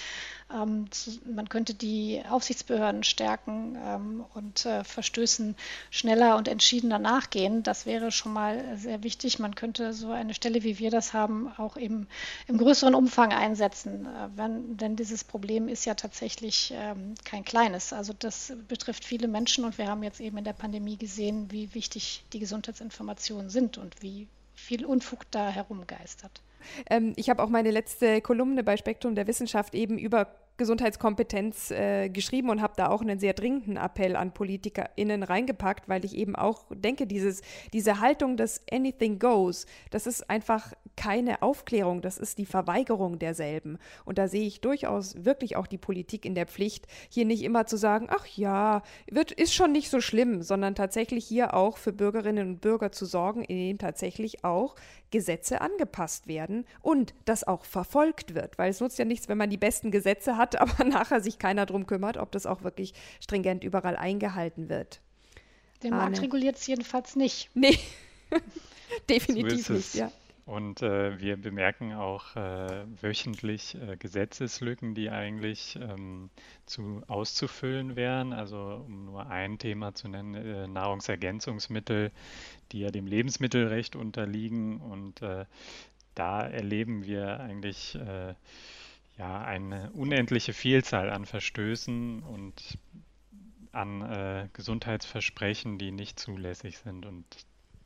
Ähm, 0.54 0.86
man 1.26 1.50
könnte 1.50 1.74
die 1.74 2.22
Aufsichtsbehörden 2.30 3.04
stärken 3.04 3.78
ähm, 3.84 4.26
und 4.34 4.66
äh, 4.66 4.84
Verstößen 4.84 5.56
schneller 5.90 6.38
und 6.38 6.48
entschiedener 6.48 7.00
nachgehen. 7.00 7.64
Das 7.64 7.86
wäre 7.86 8.12
schon 8.12 8.34
mal 8.34 8.78
sehr 8.78 9.04
wichtig. 9.04 9.40
Man 9.40 9.56
könnte 9.56 9.94
so 9.94 10.12
eine 10.12 10.34
Stelle, 10.34 10.64
wie 10.64 10.80
wir 10.80 10.92
das 10.92 11.14
haben, 11.14 11.52
auch 11.58 11.78
eben 11.78 12.08
im 12.48 12.58
größeren 12.58 12.96
Umfang 12.96 13.34
einsetzen. 13.34 14.06
Äh, 14.06 14.30
wenn, 14.36 14.78
denn 14.78 14.96
dieses 14.96 15.24
Problem 15.24 15.68
ist 15.68 15.86
ja 15.86 15.96
tatsächlich 15.96 16.74
ähm, 16.76 17.16
kein 17.24 17.44
kleines. 17.44 17.94
Also 17.94 18.14
das 18.18 18.54
betrifft 18.68 19.06
viele 19.06 19.28
Menschen 19.28 19.66
und 19.66 19.78
wir 19.78 19.88
haben 19.88 20.04
jetzt 20.04 20.20
eben 20.20 20.38
in 20.38 20.44
der 20.44 20.54
Pandemie 20.54 20.98
gesehen, 20.98 21.52
wie 21.52 21.74
wichtig 21.74 22.24
die 22.34 22.40
Gesundheitsinformationen 22.40 23.50
sind 23.50 23.78
und 23.78 24.02
wie 24.02 24.28
viel 24.56 24.86
Unfug 24.86 25.30
da 25.32 25.50
herumgeistert. 25.50 26.42
Ähm, 26.90 27.14
ich 27.16 27.30
habe 27.30 27.44
auch 27.44 27.50
meine 27.50 27.72
letzte 27.72 28.22
Kolumne 28.22 28.64
bei 28.64 28.78
Spektrum 28.78 29.16
der 29.16 29.28
Wissenschaft 29.28 29.74
eben 29.76 29.98
über 29.98 30.28
Gesundheitskompetenz 30.64 31.72
äh, 31.72 32.08
geschrieben 32.08 32.50
und 32.50 32.62
habe 32.62 32.74
da 32.78 32.88
auch 32.88 33.02
einen 33.02 33.20
sehr 33.20 33.34
dringenden 33.34 33.76
Appell 33.76 34.16
an 34.16 34.34
PolitikerInnen 34.34 35.22
reingepackt, 35.22 35.90
weil 35.90 36.06
ich 36.06 36.16
eben 36.16 36.38
auch 36.38 36.64
denke, 36.74 37.06
dieses, 37.06 37.42
diese 37.74 38.00
Haltung 38.00 38.38
des 38.38 38.62
Anything 38.72 39.20
Goes, 39.20 39.66
das 39.92 40.08
ist 40.08 40.30
einfach 40.30 40.72
keine 40.96 41.42
Aufklärung, 41.42 42.02
das 42.02 42.18
ist 42.18 42.38
die 42.38 42.46
Verweigerung 42.46 43.20
derselben. 43.20 43.78
Und 44.06 44.18
da 44.18 44.30
sehe 44.30 44.48
ich 44.48 44.62
durchaus 44.62 45.26
wirklich 45.26 45.58
auch 45.58 45.68
die 45.68 45.78
Politik 45.78 46.24
in 46.24 46.34
der 46.34 46.48
Pflicht, 46.48 46.88
hier 47.10 47.26
nicht 47.26 47.44
immer 47.44 47.66
zu 47.66 47.76
sagen, 47.76 48.08
ach 48.10 48.26
ja, 48.28 48.84
wird, 49.12 49.34
ist 49.34 49.54
schon 49.54 49.74
nicht 49.74 49.90
so 49.90 50.00
schlimm, 50.00 50.44
sondern 50.44 50.76
tatsächlich 50.76 51.26
hier 51.26 51.54
auch 51.54 51.78
für 51.78 51.92
Bürgerinnen 51.92 52.48
und 52.48 52.62
Bürger 52.62 52.94
zu 52.94 53.06
sorgen, 53.06 53.44
indem 53.44 53.80
tatsächlich 53.80 54.46
auch 54.46 54.76
Gesetze 55.14 55.62
angepasst 55.62 56.28
werden 56.28 56.66
und 56.82 57.14
das 57.26 57.44
auch 57.44 57.66
verfolgt 57.66 58.34
wird. 58.34 58.58
Weil 58.58 58.72
es 58.72 58.80
nutzt 58.80 58.98
ja 58.98 59.06
nichts, 59.06 59.30
wenn 59.30 59.38
man 59.38 59.52
die 59.52 59.58
besten 59.58 59.92
Gesetze 59.92 60.38
hat, 60.38 60.53
aber 60.62 60.84
nachher 60.84 61.22
sich 61.22 61.40
keiner 61.40 61.66
darum 61.66 61.86
kümmert, 61.86 62.18
ob 62.18 62.32
das 62.32 62.46
auch 62.46 62.64
wirklich 62.64 62.94
stringent 63.20 63.64
überall 63.64 63.96
eingehalten 63.96 64.70
wird. 64.70 65.02
Der 65.84 65.92
Markt 65.92 66.22
reguliert 66.22 66.56
es 66.56 66.68
jedenfalls 66.68 67.16
nicht. 67.16 67.50
Nee, 67.56 67.78
definitiv 69.10 69.68
so 69.68 69.74
nicht, 69.74 69.96
ja. 69.96 70.12
Und 70.46 70.82
äh, 70.82 71.20
wir 71.22 71.38
bemerken 71.38 71.94
auch 71.94 72.36
äh, 72.36 72.86
wöchentlich 73.02 73.76
äh, 73.76 73.96
Gesetzeslücken, 73.96 74.94
die 74.94 75.10
eigentlich 75.10 75.78
ähm, 75.78 76.30
zu, 76.66 77.02
auszufüllen 77.08 77.96
wären. 77.96 78.34
Also 78.34 78.84
um 78.86 79.06
nur 79.06 79.28
ein 79.28 79.58
Thema 79.58 79.94
zu 79.94 80.10
nennen, 80.10 80.36
äh, 80.36 80.68
Nahrungsergänzungsmittel, 80.68 82.12
die 82.74 82.80
ja 82.80 82.92
dem 82.92 83.08
Lebensmittelrecht 83.08 83.96
unterliegen. 83.96 84.82
Und 84.82 85.22
äh, 85.22 85.46
da 86.14 86.42
erleben 86.42 87.06
wir 87.06 87.40
eigentlich 87.40 87.96
äh, 87.96 88.34
ja 89.18 89.42
eine 89.42 89.92
unendliche 89.92 90.54
Vielzahl 90.54 91.10
an 91.10 91.26
Verstößen 91.26 92.24
und 92.24 92.78
an 93.72 94.50
Gesundheitsversprechen, 94.54 95.78
die 95.80 95.92
nicht 95.92 96.20
zulässig 96.20 96.78
sind. 96.78 97.06
Und 97.06 97.26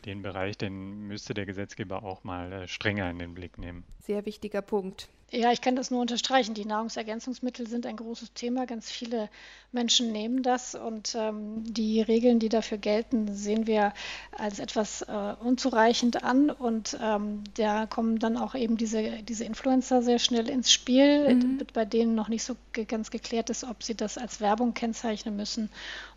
den 0.06 0.22
Bereich, 0.22 0.58
den 0.58 1.08
müsste 1.08 1.34
der 1.34 1.46
Gesetzgeber 1.46 2.04
auch 2.04 2.24
mal 2.24 2.52
äh, 2.52 2.68
strenger 2.68 3.10
in 3.10 3.20
den 3.20 3.34
Blick 3.34 3.58
nehmen. 3.58 3.84
Sehr 4.00 4.26
wichtiger 4.26 4.62
Punkt. 4.62 5.10
Ja, 5.30 5.52
ich 5.52 5.60
kann 5.60 5.76
das 5.76 5.92
nur 5.92 6.00
unterstreichen. 6.00 6.54
Die 6.54 6.63
Nahrungsergänzungsmittel 6.63 7.68
sind 7.68 7.86
ein 7.86 7.98
großes 7.98 8.32
Thema. 8.32 8.66
Ganz 8.66 8.90
viele 8.90 9.30
Menschen 9.74 10.13
nehmen 10.13 10.42
das 10.42 10.74
und 10.74 11.16
ähm, 11.20 11.66
die 11.66 12.00
Regeln, 12.00 12.40
die 12.40 12.48
dafür 12.48 12.78
gelten, 12.78 13.36
sehen 13.36 13.68
wir 13.68 13.94
als 14.32 14.60
etwas 14.60 15.02
äh, 15.02 15.36
unzureichend 15.42 16.24
an. 16.24 16.50
Und 16.50 16.98
ähm, 17.02 17.44
da 17.56 17.88
kommen 17.88 18.20
dann 18.20 18.38
auch 18.38 18.56
eben 18.56 18.78
diese, 18.78 19.22
diese 19.24 19.44
Influencer 19.44 20.02
sehr 20.02 20.20
schnell 20.20 20.48
ins 20.48 20.72
Spiel, 20.72 21.36
mhm. 21.36 21.62
bei 21.74 21.84
denen 21.84 22.16
noch 22.16 22.30
nicht 22.30 22.46
so 22.46 22.56
ganz 22.88 23.12
geklärt 23.12 23.50
ist, 23.50 23.66
ob 23.66 23.84
sie 23.84 23.96
das 23.96 24.18
als 24.18 24.40
Werbung 24.40 24.74
kennzeichnen 24.74 25.36
müssen 25.36 25.70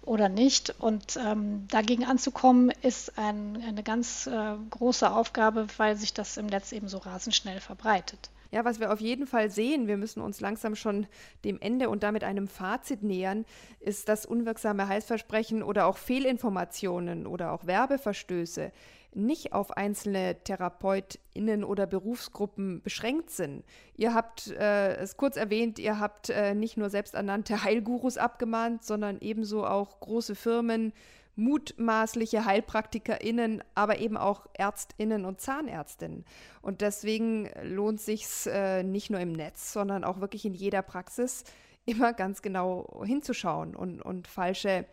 oder 0.02 0.28
nicht. 0.28 0.72
Und 0.78 1.16
ähm, 1.16 1.66
dagegen 1.68 2.04
anzukommen, 2.04 2.70
ist 2.82 3.18
ein, 3.18 3.60
eine 3.66 3.82
ganz 3.82 4.28
äh, 4.28 4.54
große 4.70 5.10
Aufgabe, 5.10 5.66
weil 5.78 5.96
sich 5.96 6.14
das 6.14 6.36
im 6.36 6.46
Netz 6.46 6.70
eben 6.70 6.86
so 6.86 6.98
rasend 6.98 7.34
schnell 7.34 7.58
verbreitet. 7.58 8.30
Ja, 8.52 8.64
was 8.64 8.80
wir 8.80 8.92
auf 8.92 9.00
jeden 9.00 9.26
Fall 9.26 9.50
sehen, 9.50 9.86
wir 9.86 9.96
müssen 9.96 10.20
uns 10.20 10.40
langsam 10.40 10.74
schon 10.74 11.06
dem 11.44 11.60
Ende 11.60 11.88
und 11.88 12.02
damit 12.02 12.24
einem 12.24 12.48
Fazit 12.48 13.02
nähern, 13.02 13.44
ist, 13.78 14.08
dass 14.08 14.26
unwirksame 14.26 14.88
Heilsversprechen 14.88 15.62
oder 15.62 15.86
auch 15.86 15.96
Fehlinformationen 15.96 17.26
oder 17.26 17.52
auch 17.52 17.66
Werbeverstöße 17.66 18.72
nicht 19.12 19.52
auf 19.52 19.76
einzelne 19.76 20.36
TherapeutInnen 20.44 21.64
oder 21.64 21.86
Berufsgruppen 21.86 22.80
beschränkt 22.82 23.30
sind. 23.30 23.64
Ihr 23.96 24.14
habt 24.14 24.48
äh, 24.48 24.96
es 24.96 25.16
kurz 25.16 25.36
erwähnt, 25.36 25.78
ihr 25.78 25.98
habt 25.98 26.30
äh, 26.30 26.54
nicht 26.54 26.76
nur 26.76 26.90
selbsternannte 26.90 27.64
Heilgurus 27.64 28.18
abgemahnt, 28.18 28.84
sondern 28.84 29.18
ebenso 29.20 29.66
auch 29.66 29.98
große 30.00 30.34
Firmen, 30.34 30.92
mutmaßliche 31.40 32.44
HeilpraktikerInnen, 32.44 33.64
aber 33.74 33.98
eben 33.98 34.16
auch 34.16 34.46
ÄrztInnen 34.52 35.24
und 35.24 35.40
Zahnärztinnen. 35.40 36.24
Und 36.60 36.82
deswegen 36.82 37.48
lohnt 37.62 38.00
sich 38.00 38.26
äh, 38.46 38.82
nicht 38.82 39.10
nur 39.10 39.20
im 39.20 39.32
Netz, 39.32 39.72
sondern 39.72 40.04
auch 40.04 40.20
wirklich 40.20 40.44
in 40.44 40.54
jeder 40.54 40.82
Praxis 40.82 41.44
immer 41.86 42.12
ganz 42.12 42.42
genau 42.42 43.02
hinzuschauen 43.04 43.74
und, 43.74 44.02
und 44.02 44.28
falsche 44.28 44.84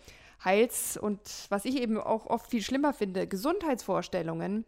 Heils- 0.44 0.98
und 0.98 1.20
was 1.50 1.66
ich 1.66 1.82
eben 1.82 1.98
auch 1.98 2.28
oft 2.28 2.50
viel 2.50 2.62
schlimmer 2.62 2.94
finde, 2.94 3.28
Gesundheitsvorstellungen 3.28 4.66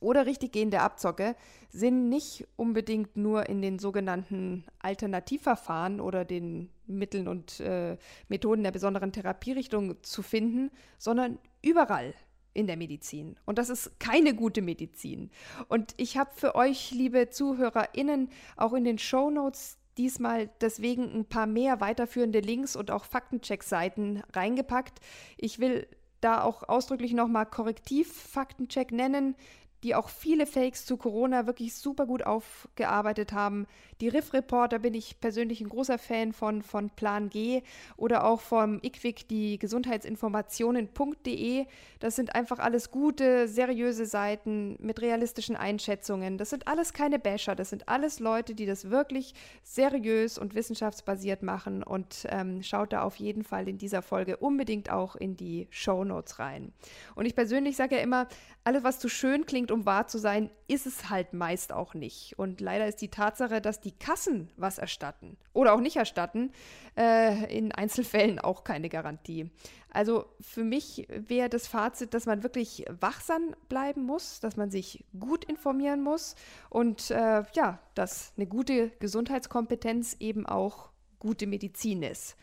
oder 0.00 0.26
richtig 0.26 0.52
gehende 0.52 0.80
Abzocke 0.80 1.36
sind 1.70 2.08
nicht 2.08 2.46
unbedingt 2.56 3.16
nur 3.16 3.48
in 3.48 3.62
den 3.62 3.78
sogenannten 3.78 4.64
Alternativverfahren 4.78 6.00
oder 6.00 6.24
den 6.24 6.70
Mitteln 6.86 7.28
und 7.28 7.60
äh, 7.60 7.96
Methoden 8.28 8.62
der 8.62 8.70
besonderen 8.70 9.12
Therapierichtung 9.12 10.02
zu 10.02 10.22
finden, 10.22 10.70
sondern 10.98 11.38
überall 11.62 12.14
in 12.54 12.66
der 12.66 12.76
Medizin. 12.76 13.36
Und 13.44 13.58
das 13.58 13.68
ist 13.68 14.00
keine 14.00 14.34
gute 14.34 14.62
Medizin. 14.62 15.30
Und 15.68 15.94
ich 15.96 16.16
habe 16.16 16.30
für 16.34 16.54
euch, 16.54 16.90
liebe 16.90 17.30
ZuhörerInnen, 17.30 18.30
auch 18.56 18.72
in 18.72 18.84
den 18.84 18.98
Show 18.98 19.30
Notes 19.30 19.78
diesmal 19.96 20.48
deswegen 20.60 21.12
ein 21.12 21.24
paar 21.24 21.46
mehr 21.46 21.80
weiterführende 21.80 22.40
Links 22.40 22.76
und 22.76 22.90
auch 22.90 23.04
Faktencheck-Seiten 23.04 24.22
reingepackt. 24.32 25.00
Ich 25.36 25.58
will 25.58 25.86
da 26.20 26.42
auch 26.42 26.68
ausdrücklich 26.68 27.12
nochmal 27.12 27.46
Korrektiv-Faktencheck 27.46 28.92
nennen 28.92 29.36
die 29.82 29.94
auch 29.94 30.08
viele 30.08 30.46
Fakes 30.46 30.86
zu 30.86 30.96
Corona 30.96 31.46
wirklich 31.46 31.74
super 31.74 32.06
gut 32.06 32.24
aufgearbeitet 32.24 33.32
haben. 33.32 33.66
Die 34.00 34.08
Riff-Reporter 34.08 34.78
bin 34.78 34.94
ich 34.94 35.20
persönlich 35.20 35.60
ein 35.60 35.68
großer 35.68 35.98
Fan 35.98 36.32
von, 36.32 36.62
von 36.62 36.90
Plan 36.90 37.28
G 37.28 37.62
oder 37.96 38.24
auch 38.24 38.40
vom 38.40 38.80
IQWIC, 38.82 39.28
die 39.28 39.58
Gesundheitsinformationen.de. 39.58 41.66
Das 42.00 42.16
sind 42.16 42.34
einfach 42.34 42.58
alles 42.58 42.90
gute, 42.90 43.48
seriöse 43.48 44.06
Seiten 44.06 44.76
mit 44.80 45.00
realistischen 45.00 45.56
Einschätzungen. 45.56 46.38
Das 46.38 46.50
sind 46.50 46.68
alles 46.68 46.92
keine 46.92 47.18
Basher, 47.18 47.54
das 47.54 47.70
sind 47.70 47.88
alles 47.88 48.20
Leute, 48.20 48.54
die 48.54 48.66
das 48.66 48.90
wirklich 48.90 49.34
seriös 49.62 50.38
und 50.38 50.54
wissenschaftsbasiert 50.54 51.42
machen. 51.42 51.82
Und 51.82 52.26
ähm, 52.28 52.62
schaut 52.62 52.92
da 52.92 53.02
auf 53.02 53.16
jeden 53.16 53.44
Fall 53.44 53.68
in 53.68 53.78
dieser 53.78 54.02
Folge 54.02 54.36
unbedingt 54.36 54.90
auch 54.90 55.16
in 55.16 55.36
die 55.36 55.68
Show 55.70 56.04
Notes 56.04 56.38
rein. 56.38 56.72
Und 57.14 57.26
ich 57.26 57.34
persönlich 57.34 57.76
sage 57.76 57.96
ja 57.96 58.02
immer, 58.02 58.28
alles, 58.64 58.84
was 58.84 58.98
zu 58.98 59.08
schön 59.08 59.46
klingt, 59.46 59.67
um 59.70 59.86
wahr 59.86 60.06
zu 60.06 60.18
sein, 60.18 60.50
ist 60.66 60.86
es 60.86 61.10
halt 61.10 61.32
meist 61.32 61.72
auch 61.72 61.94
nicht. 61.94 62.38
Und 62.38 62.60
leider 62.60 62.86
ist 62.86 63.00
die 63.00 63.10
Tatsache, 63.10 63.60
dass 63.60 63.80
die 63.80 63.92
Kassen 63.92 64.50
was 64.56 64.78
erstatten 64.78 65.36
oder 65.52 65.74
auch 65.74 65.80
nicht 65.80 65.96
erstatten, 65.96 66.52
äh, 66.96 67.56
in 67.56 67.72
Einzelfällen 67.72 68.38
auch 68.38 68.64
keine 68.64 68.88
Garantie. 68.88 69.50
Also 69.90 70.26
für 70.40 70.64
mich 70.64 71.08
wäre 71.08 71.48
das 71.48 71.66
Fazit, 71.66 72.14
dass 72.14 72.26
man 72.26 72.42
wirklich 72.42 72.84
wachsam 73.00 73.54
bleiben 73.68 74.02
muss, 74.02 74.40
dass 74.40 74.56
man 74.56 74.70
sich 74.70 75.04
gut 75.18 75.44
informieren 75.44 76.02
muss 76.02 76.34
und 76.68 77.10
äh, 77.10 77.42
ja, 77.54 77.78
dass 77.94 78.32
eine 78.36 78.46
gute 78.46 78.90
Gesundheitskompetenz 78.98 80.16
eben 80.20 80.46
auch 80.46 80.90
gute 81.18 81.46
Medizin 81.46 82.02
ist. 82.02 82.36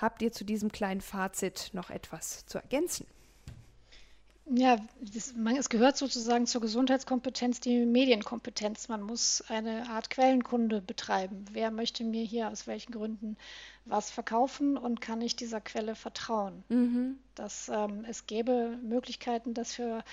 Habt 0.00 0.22
ihr 0.22 0.32
zu 0.32 0.44
diesem 0.44 0.72
kleinen 0.72 1.00
Fazit 1.00 1.70
noch 1.72 1.90
etwas 1.90 2.46
zu 2.46 2.58
ergänzen? 2.58 3.06
Ja, 4.46 4.76
das, 5.00 5.34
man, 5.34 5.56
es 5.56 5.70
gehört 5.70 5.96
sozusagen 5.96 6.46
zur 6.46 6.60
Gesundheitskompetenz 6.60 7.60
die 7.60 7.86
Medienkompetenz. 7.86 8.88
Man 8.88 9.00
muss 9.00 9.42
eine 9.48 9.88
Art 9.88 10.10
Quellenkunde 10.10 10.82
betreiben. 10.82 11.46
Wer 11.52 11.70
möchte 11.70 12.04
mir 12.04 12.24
hier 12.24 12.50
aus 12.50 12.66
welchen 12.66 12.92
Gründen 12.92 13.38
was 13.86 14.10
verkaufen 14.10 14.76
und 14.76 15.00
kann 15.00 15.22
ich 15.22 15.34
dieser 15.36 15.62
Quelle 15.62 15.94
vertrauen? 15.94 16.62
Mhm. 16.68 17.18
Dass, 17.34 17.70
ähm, 17.70 18.04
es 18.06 18.26
gäbe 18.26 18.78
Möglichkeiten, 18.82 19.54
das 19.54 19.74
für 19.74 20.04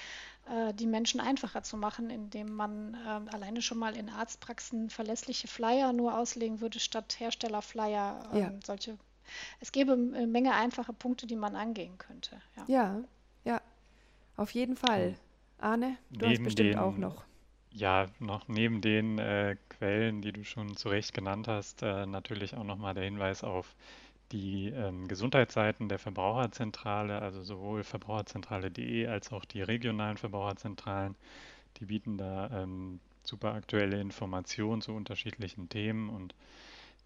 äh, 0.50 0.74
die 0.74 0.88
Menschen 0.88 1.20
einfacher 1.20 1.63
zu 1.63 1.76
machen, 1.76 2.10
indem 2.10 2.54
man 2.54 2.94
äh, 2.94 3.36
alleine 3.36 3.62
schon 3.62 3.80
mal 3.80 3.98
in 3.98 4.10
Arztpraxen 4.10 4.89
verlässliche 4.89 5.50
Flyer 5.50 5.91
nur 5.91 6.17
auslegen 6.17 6.62
würde 6.62 6.80
statt 6.80 7.20
Herstellerflyer. 7.20 8.30
Ähm, 8.32 8.39
ja. 8.39 8.54
Solche. 8.65 8.98
Es 9.60 9.74
gäbe 9.74 9.91
eine 9.91 10.26
Menge 10.26 10.54
einfache 10.54 10.94
Punkte, 10.94 11.28
die 11.28 11.36
man 11.36 11.58
angehen 11.58 11.98
könnte. 11.98 12.41
ja. 12.56 12.63
ja. 12.67 13.04
Auf 14.42 14.56
jeden 14.56 14.76
Fall. 14.76 15.14
Arne, 15.60 15.98
du 16.10 16.26
neben 16.26 16.32
hast 16.32 16.44
bestimmt 16.46 16.76
den, 16.76 16.80
auch 16.80 16.98
noch. 16.98 17.24
Ja, 17.74 18.08
noch 18.18 18.48
neben 18.48 18.82
den 18.82 19.20
äh, 19.20 19.56
Quellen, 19.70 20.24
die 20.24 20.32
du 20.32 20.44
schon 20.44 20.76
zu 20.76 20.90
Recht 20.90 21.14
genannt 21.14 21.48
hast, 21.48 21.84
äh, 21.84 22.08
natürlich 22.08 22.56
auch 22.56 22.64
nochmal 22.64 22.96
der 22.96 23.04
Hinweis 23.04 23.44
auf 23.44 23.76
die 24.32 24.70
ähm, 24.70 25.08
Gesundheitsseiten 25.08 25.90
der 25.90 26.00
Verbraucherzentrale, 26.00 27.22
also 27.22 27.44
sowohl 27.44 27.84
verbraucherzentrale.de 27.84 29.06
als 29.06 29.32
auch 29.32 29.46
die 29.46 29.62
regionalen 29.62 30.18
Verbraucherzentralen. 30.18 31.14
Die 31.78 31.86
bieten 31.86 32.18
da 32.18 32.64
ähm, 32.64 33.00
super 33.24 33.54
aktuelle 33.54 34.02
Informationen 34.02 34.82
zu 34.82 34.94
unterschiedlichen 34.94 35.70
Themen 35.70 36.10
und 36.10 36.34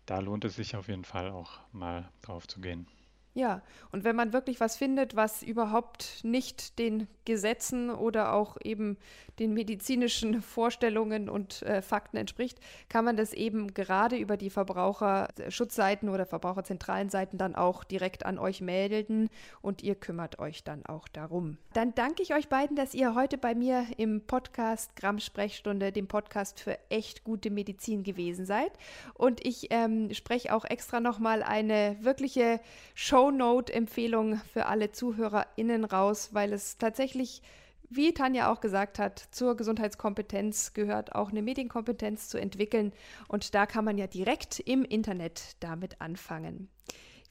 da 0.05 0.19
lohnt 0.19 0.45
es 0.45 0.55
sich 0.55 0.77
auf 0.77 0.87
jeden 0.87 1.03
Fall 1.03 1.31
auch 1.31 1.59
mal 1.73 2.07
drauf 2.21 2.47
zu 2.47 2.61
gehen. 2.61 2.87
Ja, 3.35 3.61
und 3.91 4.05
wenn 4.05 4.15
man 4.15 4.31
wirklich 4.31 4.61
was 4.61 4.77
findet, 4.77 5.17
was 5.17 5.43
überhaupt 5.43 6.23
nicht 6.23 6.79
den 6.79 7.05
Gesetzen 7.25 7.89
oder 7.89 8.31
auch 8.31 8.55
eben 8.63 8.97
den 9.39 9.53
medizinischen 9.53 10.41
Vorstellungen 10.41 11.27
und 11.27 11.61
äh, 11.63 11.81
Fakten 11.81 12.15
entspricht, 12.15 12.57
kann 12.87 13.03
man 13.03 13.17
das 13.17 13.33
eben 13.33 13.73
gerade 13.73 14.15
über 14.15 14.37
die 14.37 14.49
Verbraucherschutzseiten 14.49 16.07
oder 16.07 16.25
Verbraucherzentralen 16.25 17.09
Seiten 17.09 17.37
dann 17.37 17.55
auch 17.55 17.83
direkt 17.83 18.25
an 18.25 18.39
euch 18.39 18.61
melden 18.61 19.29
und 19.61 19.83
ihr 19.83 19.95
kümmert 19.95 20.39
euch 20.39 20.63
dann 20.63 20.85
auch 20.85 21.09
darum. 21.09 21.57
Dann 21.73 21.93
danke 21.93 22.23
ich 22.23 22.33
euch 22.33 22.47
beiden, 22.47 22.77
dass 22.77 22.93
ihr 22.93 23.15
heute 23.15 23.37
bei 23.37 23.53
mir 23.53 23.85
im 23.97 24.21
Podcast 24.21 24.95
Gramm 24.95 25.19
Sprechstunde, 25.19 25.91
dem 25.91 26.07
Podcast 26.07 26.61
für 26.61 26.77
echt 26.89 27.25
gute 27.25 27.49
Medizin 27.49 28.03
gewesen 28.03 28.45
seid. 28.45 28.71
Und 29.13 29.45
ich 29.45 29.67
ähm, 29.71 30.13
spreche 30.13 30.55
auch 30.55 30.63
extra 30.63 31.01
nochmal 31.01 31.43
eine 31.43 31.97
wirkliche 31.99 32.61
Show 32.93 33.24
Shownote-Empfehlung 33.25 34.39
für 34.53 34.67
alle 34.67 34.91
ZuhörerInnen 34.91 35.85
raus, 35.85 36.29
weil 36.33 36.53
es 36.53 36.77
tatsächlich, 36.77 37.41
wie 37.89 38.13
Tanja 38.13 38.51
auch 38.51 38.61
gesagt 38.61 38.99
hat, 38.99 39.19
zur 39.31 39.55
Gesundheitskompetenz 39.55 40.73
gehört 40.73 41.15
auch 41.15 41.29
eine 41.31 41.41
Medienkompetenz 41.41 42.29
zu 42.29 42.37
entwickeln. 42.37 42.93
Und 43.27 43.55
da 43.55 43.65
kann 43.65 43.85
man 43.85 43.97
ja 43.97 44.07
direkt 44.07 44.59
im 44.59 44.83
Internet 44.83 45.55
damit 45.59 46.01
anfangen. 46.01 46.69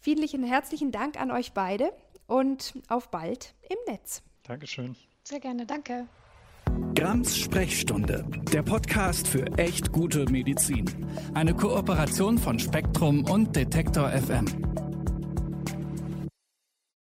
Vielen 0.00 0.44
herzlichen 0.44 0.90
Dank 0.90 1.20
an 1.20 1.30
euch 1.30 1.52
beide 1.52 1.92
und 2.26 2.74
auf 2.88 3.11
bald 3.11 3.54
im 3.68 3.92
Netz. 3.92 4.22
Dankeschön. 4.42 4.96
Sehr 5.22 5.40
gerne, 5.40 5.64
danke. 5.64 6.07
Grams 6.94 7.37
Sprechstunde, 7.37 8.24
der 8.52 8.62
Podcast 8.62 9.28
für 9.28 9.46
echt 9.59 9.92
gute 9.92 10.30
Medizin. 10.30 10.85
Eine 11.35 11.54
Kooperation 11.54 12.37
von 12.37 12.59
Spektrum 12.59 13.24
und 13.24 13.54
Detektor 13.54 14.11
FM. 14.11 14.93